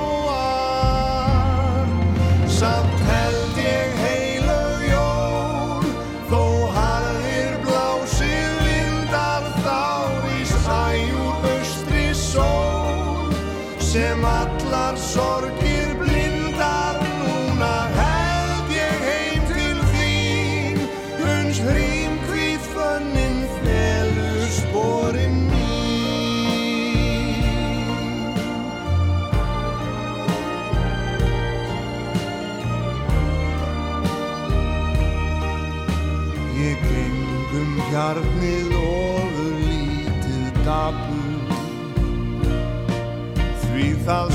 [37.94, 41.60] hjarnið ofur lítið dapur
[43.62, 44.34] Því það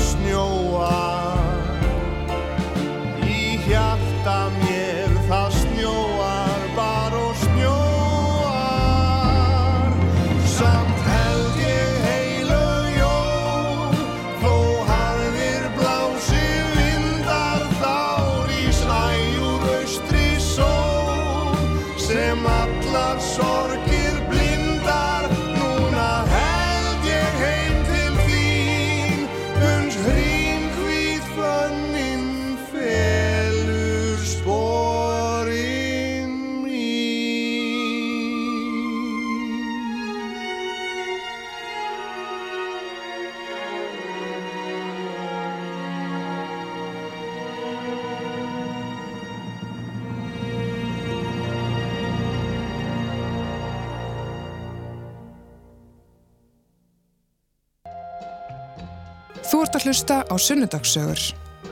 [59.49, 61.21] Þú ert að hlusta á Sunnudagssögur.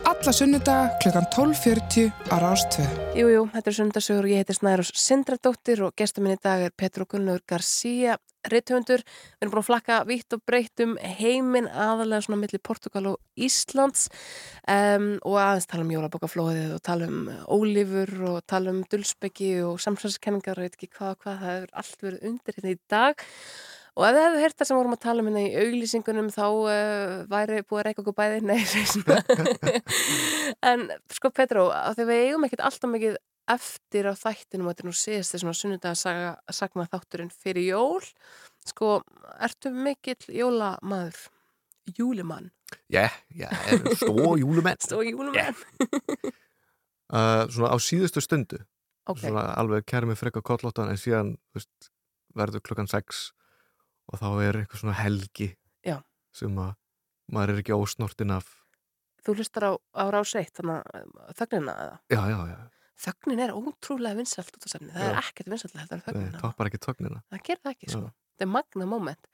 [0.09, 2.85] Alla sunnudaga klukkan 12.40 á Rástvö.
[3.13, 6.63] Jú, jú, þetta er sundarsögur og ég heiti Snærós Sindradóttir og gestur minn í dag
[6.65, 8.17] er Petru Gunnlaugur García,
[8.49, 9.05] rithöfundur.
[9.05, 13.21] Við erum búin að flakka vitt og breytt um heiminn aðalega svona milli Portugal og
[13.37, 14.09] Íslands
[14.65, 19.77] um, og aðeins tala um jólabokaflóðið og tala um ólífur og tala um dulsbyggi og
[19.85, 23.21] samsvæðskenningar og ekki hvað hvað, það hefur allt verið undir hérna í dag.
[23.21, 26.43] Og ef þið hefðu heyrt það sem vorum að tala um hérna í auglýsingunum þá
[26.45, 28.57] uh, væri búið að reyka okkur bæði,
[28.93, 29.17] svona.
[30.71, 30.85] en
[31.15, 33.17] sko Petró, því við eigum ekkert alltaf mikið
[33.47, 38.03] eftir á þættinum og þetta er nú síðast þessum að sunnudaga sagna þátturinn fyrir jól.
[38.67, 38.99] Sko,
[39.39, 41.29] ertu mikill jólamaður?
[41.95, 42.51] Júlimann?
[42.91, 43.47] Já, já,
[43.95, 45.55] stó júlumenn Stó júlimann?
[47.13, 48.59] uh, Svona á síðustu stundu
[49.07, 51.91] Ok, Svona alveg kæri mig frekka kollóttan en síðan veist,
[52.35, 53.29] verður klukkan 6
[54.07, 55.49] og þá er eitthvað svona helgi
[55.85, 55.97] Já.
[56.33, 56.73] sem að
[57.31, 58.47] maður er ekki ósnortin af
[59.27, 61.95] þú hlustar á, á rás eitt, þannig að þögnina eða?
[62.09, 62.59] Já, já, já,
[62.97, 64.87] Þögnin er ótrúlega vinsalt út af sefni.
[64.89, 65.19] Það er Já.
[65.21, 66.39] ekkert vinsalt heldur en Nei, þögnina.
[66.41, 67.99] toppar ekki tögnina Það gerir það ekki, sko.
[68.33, 69.27] Þetta er magna moment.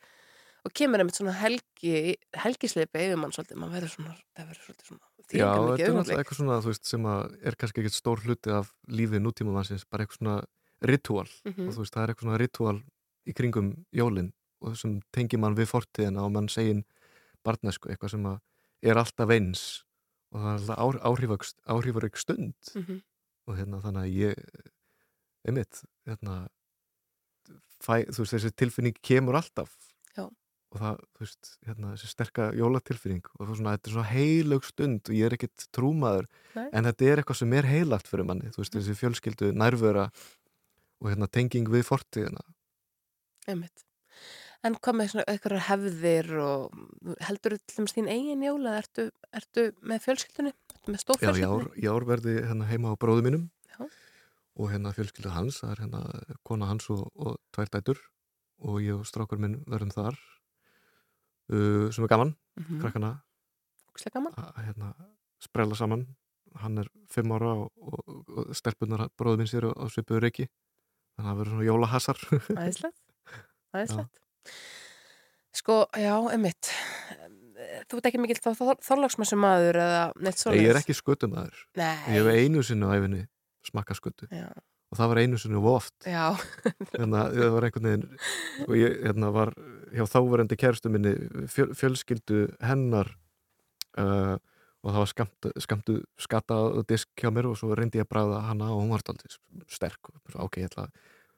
[0.67, 1.93] Og kemur einmitt svona helgi,
[2.43, 6.17] helgisleipi yfir mann svolítið, mann verður svona, það verður svolítið svona Já, þetta er augnablik.
[6.19, 9.85] eitthvað svona, þú veist, sem að er kannski ekkert stór hluti af lífið nútíma mannsins,
[9.89, 10.35] bara eitthvað svona
[10.83, 11.67] ritual Mhm.
[11.67, 12.77] og þú veist, það er eitthvað svona ritual
[13.27, 14.33] í kringum jólin
[14.63, 16.83] og sem tengir mann við fortíðina og mann segin
[17.43, 18.27] barnesku, eitthvað sem
[18.83, 19.63] er alltaf eins
[20.33, 23.01] og það er alltaf áhrifag, áhrifarík stund Mhm.
[23.47, 24.45] og hérna þannig að ég
[25.45, 26.47] einmitt, hérna
[27.83, 29.73] fæ, þú veist, þessi tilfinning kemur alltaf
[30.15, 30.23] Já.
[30.71, 34.13] og það, þú veist, hérna, þessi sterka jólatilfinning og það er svona, þetta er svona
[34.13, 36.69] heilög stund og ég er ekkit trúmaður Nei.
[36.71, 40.07] en þetta er eitthvað sem er heilagt fyrir manni þú veist, þessi fjölskyldu nærvöra
[41.03, 42.41] og hérna tenging við fortíðina
[43.47, 43.83] Einmitt.
[44.63, 46.77] En hvað með eitthvað hefðir og
[47.27, 49.05] heldur þú til þín eigin jól eða ertu,
[49.35, 50.53] ertu með fjölskyldunni?
[50.53, 51.65] Ertu með Já, í stórfjölskyldunni?
[51.67, 53.43] ár, í ár verði hérna heima á bróðu mínum
[53.73, 53.81] Já.
[54.55, 56.03] og hérna fjölskyldu hans, það er hérna
[56.47, 57.99] kona hans og, og tvær dætur
[58.63, 60.15] og ég og strákur minn verðum þar
[61.51, 63.15] uh, sem er gaman, Mm krakkana
[63.89, 64.33] Ókslega gaman.
[64.37, 64.93] að hérna,
[65.43, 66.07] sprella saman
[66.61, 70.47] hann er fimm ára og, og, og stelpunar bróðu minn sér á, á svipuðu reiki
[70.47, 72.21] þannig að það verður svona jólahassar
[72.63, 73.01] Æðislegt.
[73.75, 74.22] Æðislegt.
[75.53, 76.71] Sko, já, einmitt.
[77.89, 80.69] Þú ert ekki mikill þá þorlagsmessu maður eða neitt ég svoleiðis?
[80.73, 81.97] er ekki skötumæður Nei.
[82.11, 83.21] ég hef einu sinni á æfinni
[83.63, 84.49] smakka skötu Já.
[84.91, 86.25] og það var einu sinni of oft Já,
[86.97, 89.53] hérna, það var einhvern veginn og ég hérna, var
[89.95, 91.13] hjá þáverandi kærustu minni
[91.53, 93.13] fjöl, fjölskyldu hennar
[94.01, 94.35] uh,
[94.83, 98.11] og það var skamtu, skamtu skata og disk hjá mér og svo reyndi ég að
[98.15, 99.39] bræða hana og hún var alltaf
[99.71, 100.95] sterk ok, ég ætla að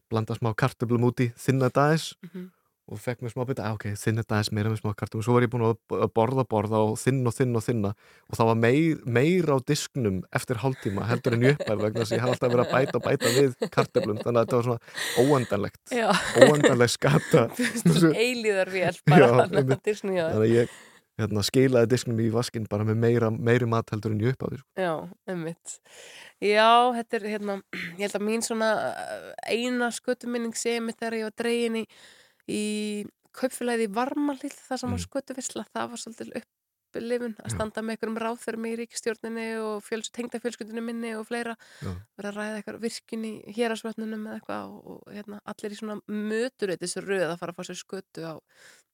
[0.10, 2.50] blanda smá kartöblum út í þinna dagis Mhm.
[2.86, 5.52] Og fekk mér smá bita, ok, þinna dagis meira með smá kartöblum, svo var ég
[5.54, 7.92] búin að að borða borða og þinn og þinn og þinna
[8.30, 12.14] og það var meir, meira á disknum eftir hálftíma heldur en ég uppæð vegna þess
[12.14, 14.68] að ég hafði alltaf verið að bæta og bæta við kartöblum þannig að þetta var
[14.70, 16.10] svona óendanlegt já
[16.46, 17.48] óendanleg skata
[18.26, 19.82] Eilíðar vél Já, bara einmitt.
[19.86, 20.28] Disney já.
[20.30, 20.76] þannig að ég
[21.20, 24.68] hérna, skilaði disknum í vaskinn bara með meira, meiri mat heldur en ég uppáði sko.
[24.80, 24.94] Já,
[25.32, 25.78] einmitt.
[26.44, 26.68] Já,
[26.98, 27.58] þetta er hérna,
[28.00, 31.80] ég held að mín svona uh, eina skötuminning mitt þegar ég var dregin
[32.50, 35.06] í, kaupfélagið í Varmalill, það sem var Mm.
[35.08, 37.54] skötuvisla, það var svolítið upplifun að Já.
[37.56, 41.92] standa með einhverjum ráþurum í ríkistjórninni og fjöls, tengda fjölskyldinu minni og fleira, Já.
[42.18, 46.00] vera að ræða eitthvað virkin í hérasvötnunum eða eitthvað og, og hérna, allir í svona
[46.08, 48.36] möturreitis röð að fara að fá sér skötu á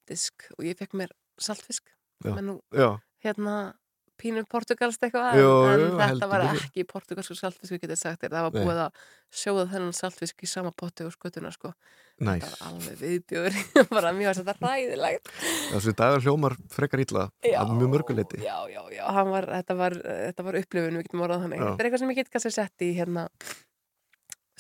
[0.08, 1.92] disk og ég fekk mér saltfisk,
[2.26, 2.34] Já.
[2.36, 3.74] menn nú já, hérna
[4.22, 8.46] pínu portugalst eitthvað Jú, en jú, þetta var ekki portugalsku saltfisku getið sagt þér, það
[8.48, 8.62] var Nei.
[8.68, 9.02] búið að
[9.42, 11.74] sjóða þennan saltfisk í sama potti og skutuna sko,
[12.22, 13.60] næs það var alveg viðbjóður.
[13.96, 15.34] Bara mjög að þetta ræðilegt
[15.72, 20.48] þessi dagar hljómar frekar illa að mjög mörguleiti já, já, já, var, þetta var þetta
[20.48, 21.66] var upplifun, við getum orðað þannig.
[21.66, 23.28] Þetta er eitthvað sem ég get kannski sett í hérna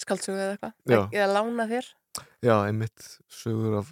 [0.01, 1.09] skaldsögu eða eitthvað.
[1.13, 1.89] Eða lána þér.
[2.43, 3.09] Já, einmitt.
[3.31, 3.91] Sögur af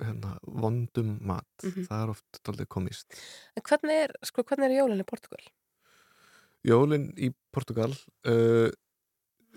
[0.00, 1.84] hérna, vondum mat Mhm.
[1.88, 3.18] það er oft daldið komist
[3.56, 5.42] en hvernig er, sko, hvernig er jólinn í Portugal?
[6.64, 7.90] Jólin í Portugal
[8.26, 8.70] uh,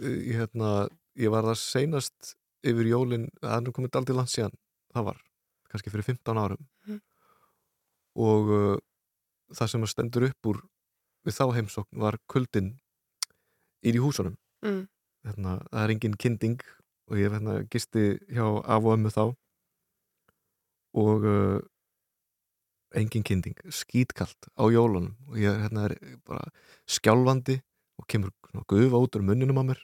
[0.02, 4.56] ég, hérna, ég var það seinast yfir jólin, það er nú komið daldið langt síðan
[4.96, 5.20] það var,
[5.72, 7.00] kannski fyrir 15 árum Mhm.
[8.16, 8.78] og uh,
[9.54, 10.62] það sem að stendur upp úr
[11.26, 12.74] við þá heimsókn var kuldin
[13.86, 14.88] í húsunum Mm.
[15.26, 16.60] hérna, það er engin kynding
[17.12, 19.36] og ég hérna, gisti hjá af og ömmu þá
[20.96, 21.60] og uh,
[22.96, 25.16] engin kynding, skítkalt á jólunum.
[25.30, 26.48] Og ég hérna, er bara
[26.88, 27.60] skjálfandi
[28.00, 28.32] og kemur
[28.70, 29.82] gufa út úr munninum á mér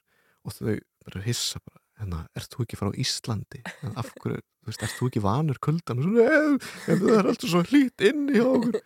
[0.47, 3.61] og þau bara hissa bara, hérna, ert þú ekki frá Íslandi?
[3.83, 6.01] En af hverju, þú veist, ert þú ekki vanur kuldan?
[6.01, 6.57] Og "Nei,
[6.87, 8.81] en það er alltaf svo hlýtt inni hjá okkur.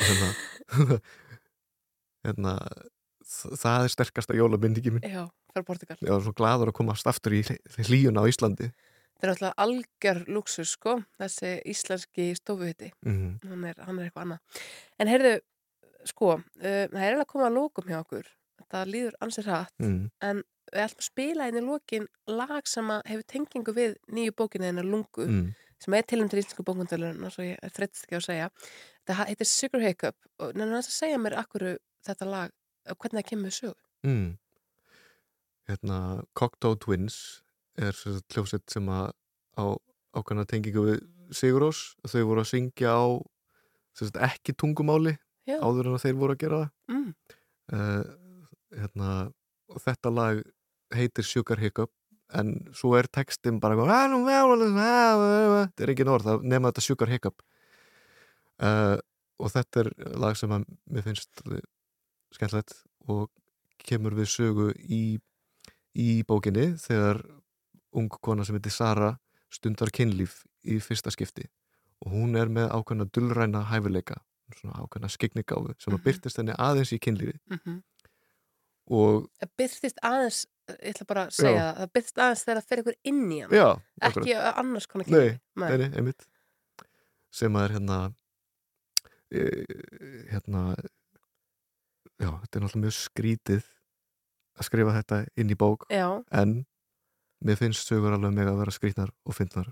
[0.00, 1.00] Og hérna
[2.26, 2.54] hérna
[3.30, 5.24] það er sterkasta jólamyndingi minn já,
[5.54, 7.42] frá Portugal ég var svo gladur að komast aftur í
[7.86, 8.70] hlýjuna á Íslandi
[9.20, 14.24] þetta er alltaf algjör luxus sko, þessi íslenski stofuhiti mm hann er, hann er eitthvað
[14.26, 14.62] annað
[14.98, 15.34] en heyrðu,
[16.08, 18.30] sko uh, það er alveg að koma að lókum hjá okkur
[18.70, 20.02] það líður ansið hratt mm.
[20.22, 24.34] en við ætlum að spila inn í lókin lag sem að hefur tengingu við nýju
[24.38, 25.48] bókinu hennar Lungu Mm.
[25.82, 28.48] sem er tilum til íslensku bókundalurinn svo ég þreytist ekki á að segja
[29.08, 31.64] þetta heitir Sugar Hiccup og nefnir að segja mér akkur
[32.06, 32.52] þetta lag
[32.86, 34.38] hvernig það kemur sögu Mm.
[35.68, 37.42] hérna Cocteau Twins
[37.78, 37.96] er
[38.32, 39.10] hljómsveit sem að
[39.60, 39.64] á
[40.16, 41.02] ákveðna tengingu við
[41.34, 43.06] Sigurós þau voru að syngja á
[43.94, 45.14] sagt, ekki tungumáli
[45.46, 45.58] Já.
[45.62, 47.06] áður en að þeir voru að gera það mm.
[47.76, 48.02] uh,
[48.80, 49.14] hérna,
[49.70, 50.42] og þetta lag
[50.94, 51.92] heitir Sugar Hiccup
[52.34, 53.90] en svo er textin bara eitthvað,
[55.66, 57.42] þetta er ekki orð það nema þetta Sugar Hiccup
[58.62, 58.96] uh,
[59.40, 61.42] og þetta er lag sem að mér finnst
[62.34, 62.76] skemmtilegt
[63.10, 63.30] og
[63.80, 65.18] kemur við sögu í,
[65.96, 67.22] í bókinni þegar
[67.92, 69.18] ung kona sem heitir Sara
[69.50, 71.46] stundar kynlíf í fyrsta skipti
[72.04, 74.20] og hún er með ákveðna dullræna hæfileika
[74.56, 76.04] svona ákveðna skegnigáfu sem að Mhm.
[76.04, 77.82] byrtist henni aðeins í kynlífi Mm
[78.90, 80.38] og það byrðist aðeins
[80.70, 81.62] ég ætla bara að segja Já.
[81.62, 83.66] það, það byrðist aðeins þegar það fer ykkur inn í hann já,
[84.02, 85.40] ekki annars konar kynlífi.
[85.56, 86.26] nei, nei, einmitt
[87.30, 87.98] sem að er hérna
[89.30, 89.44] e,
[90.32, 90.62] hérna
[92.18, 93.62] já, þetta er náttúrulega mjög skrítið
[94.58, 96.08] að skrifa þetta inn í bók já,
[96.42, 96.56] en
[97.44, 99.70] mér finnst sögur alveg mega að vera skrítnar og fyndnar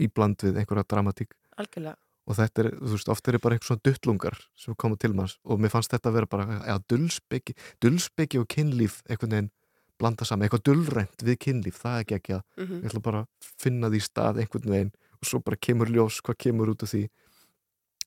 [0.00, 1.34] í bland við einhverja dramatík.
[1.60, 1.98] Algjörlega.
[2.22, 5.34] Og þetta er, þú veist, oft er bara einhver svona duttlungar sem koma til manns
[5.42, 9.50] og mér fannst þetta að vera bara, já, dullspeki dullspeki og kynlíf einhvern veginn
[9.98, 13.24] blanda saman, eitthvað dullrænt við kynlíf það er ekki ekki að, mm ég ætla bara
[13.24, 16.90] að finna því stað einhvern veginn og svo bara kemur ljós hvað kemur út af
[16.90, 17.02] því.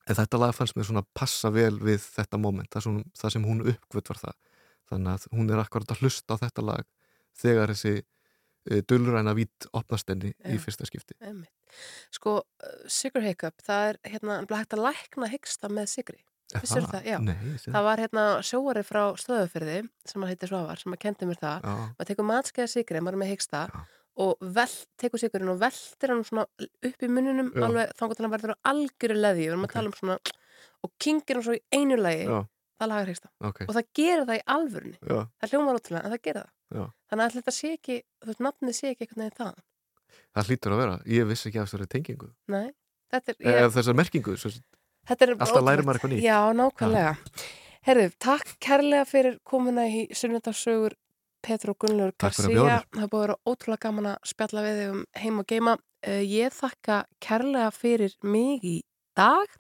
[0.05, 3.45] En þetta lag fannst mér svona passa vel við þetta moment, það sem, það sem
[3.47, 4.36] hún uppgöt var það,
[4.91, 6.89] þannig að hún er akkurat að hlusta á þetta lag
[7.36, 7.95] þegar þessi
[8.72, 11.51] uh, dullræna vít opnast henni í fyrsta skipti Einmitt.
[12.13, 16.22] Sko, uh, Sugar Hiccup, það er hérna hægt að lækna hyggsta með sigri.
[16.53, 17.01] Það?
[17.09, 17.18] Já.
[17.26, 21.39] Nei, Það var hérna sjóari frá stöðufyrði sem að heitir Svavar, sem að kendi mér
[21.41, 21.66] það.
[21.66, 23.80] Já, Maður tekur matskeiða sigri, maður er með hyggsta Já.
[24.28, 24.68] og vel,
[25.01, 27.66] tekur sigurinn og veltir hann svona upp í muninum Já.
[27.66, 29.74] alveg að hann verður algjöru leði við erum Ok.
[29.74, 30.20] að tala um svona
[30.86, 32.38] og kingir hann svo í einu lagi já,
[32.80, 36.16] það lagar hyggsta ok og það gerir það í alvörunni já, það hljómar ótrúlega en
[36.16, 36.86] það gerir það Já.
[37.11, 39.63] þannig að þetta sé ekki, þú veist, nafnið sé ekki einhvern veginn það,
[40.36, 42.68] Það hlýtur að vera, ég vissi ekki af þessari tengingu nei
[43.11, 44.51] þetta er, eða þessari merkingu svo,
[45.05, 45.86] þetta er alltaf lærir ótrúlegt.
[45.86, 46.26] maður eitthvað nýtt.
[46.26, 47.16] Já, nákvæmlega
[47.86, 50.95] Herðu, takk kærlega fyrir komuna í sunnundarsögur
[51.45, 52.80] Petru bjóða Garcia.
[52.95, 55.76] Það búið að vera ótrúlega gaman að spjalla við þig um heim og geima.
[56.05, 58.76] Uh, ég þakka kærlega fyrir mig í
[59.18, 59.53] dag.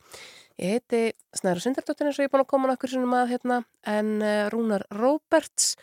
[0.57, 1.03] Ég heiti
[1.37, 3.61] Snæra Sindardóttir eins og ég er búin að koma að hérna
[3.93, 5.75] en uh, Rúnar Róberts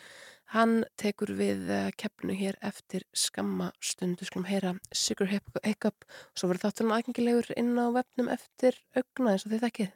[0.53, 6.51] hann tekur við uh, keppnu hér eftir skamma stundu skulum heyra Sigur Hiccup og svo
[6.51, 9.91] verður þátturinn aðgengilegur inn á vefnum eftir augna eins og þið þekkið.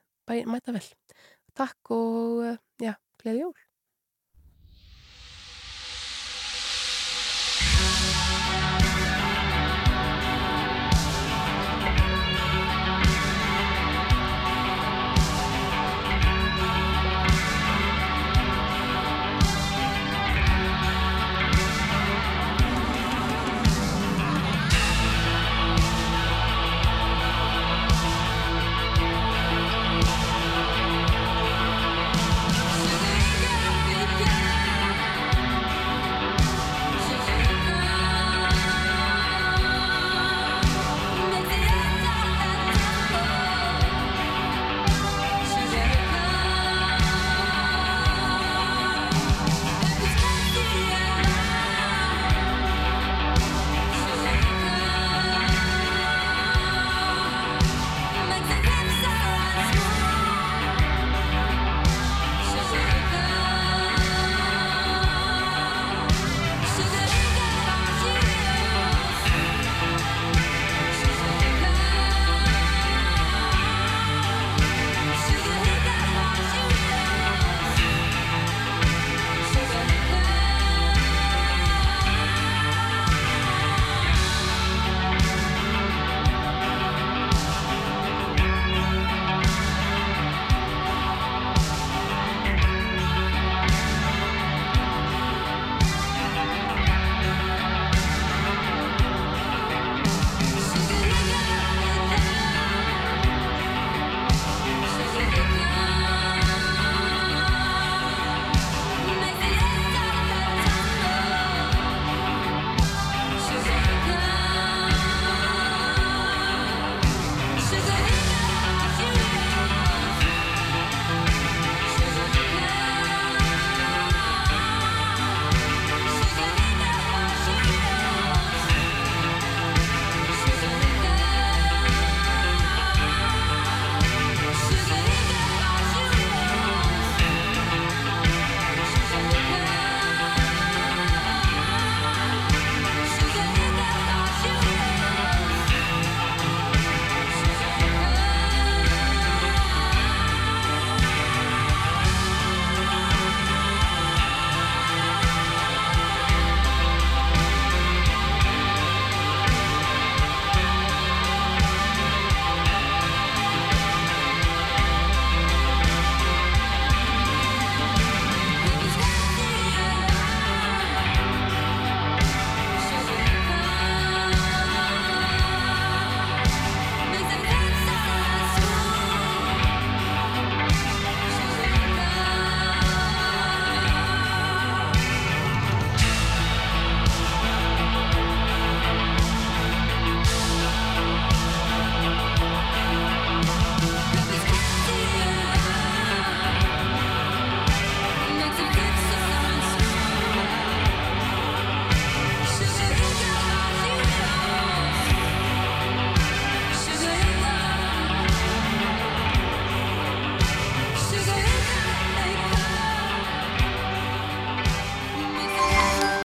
[0.49, 0.85] Mæta vel.
[1.57, 3.66] Takk og uh, já, gleði jól.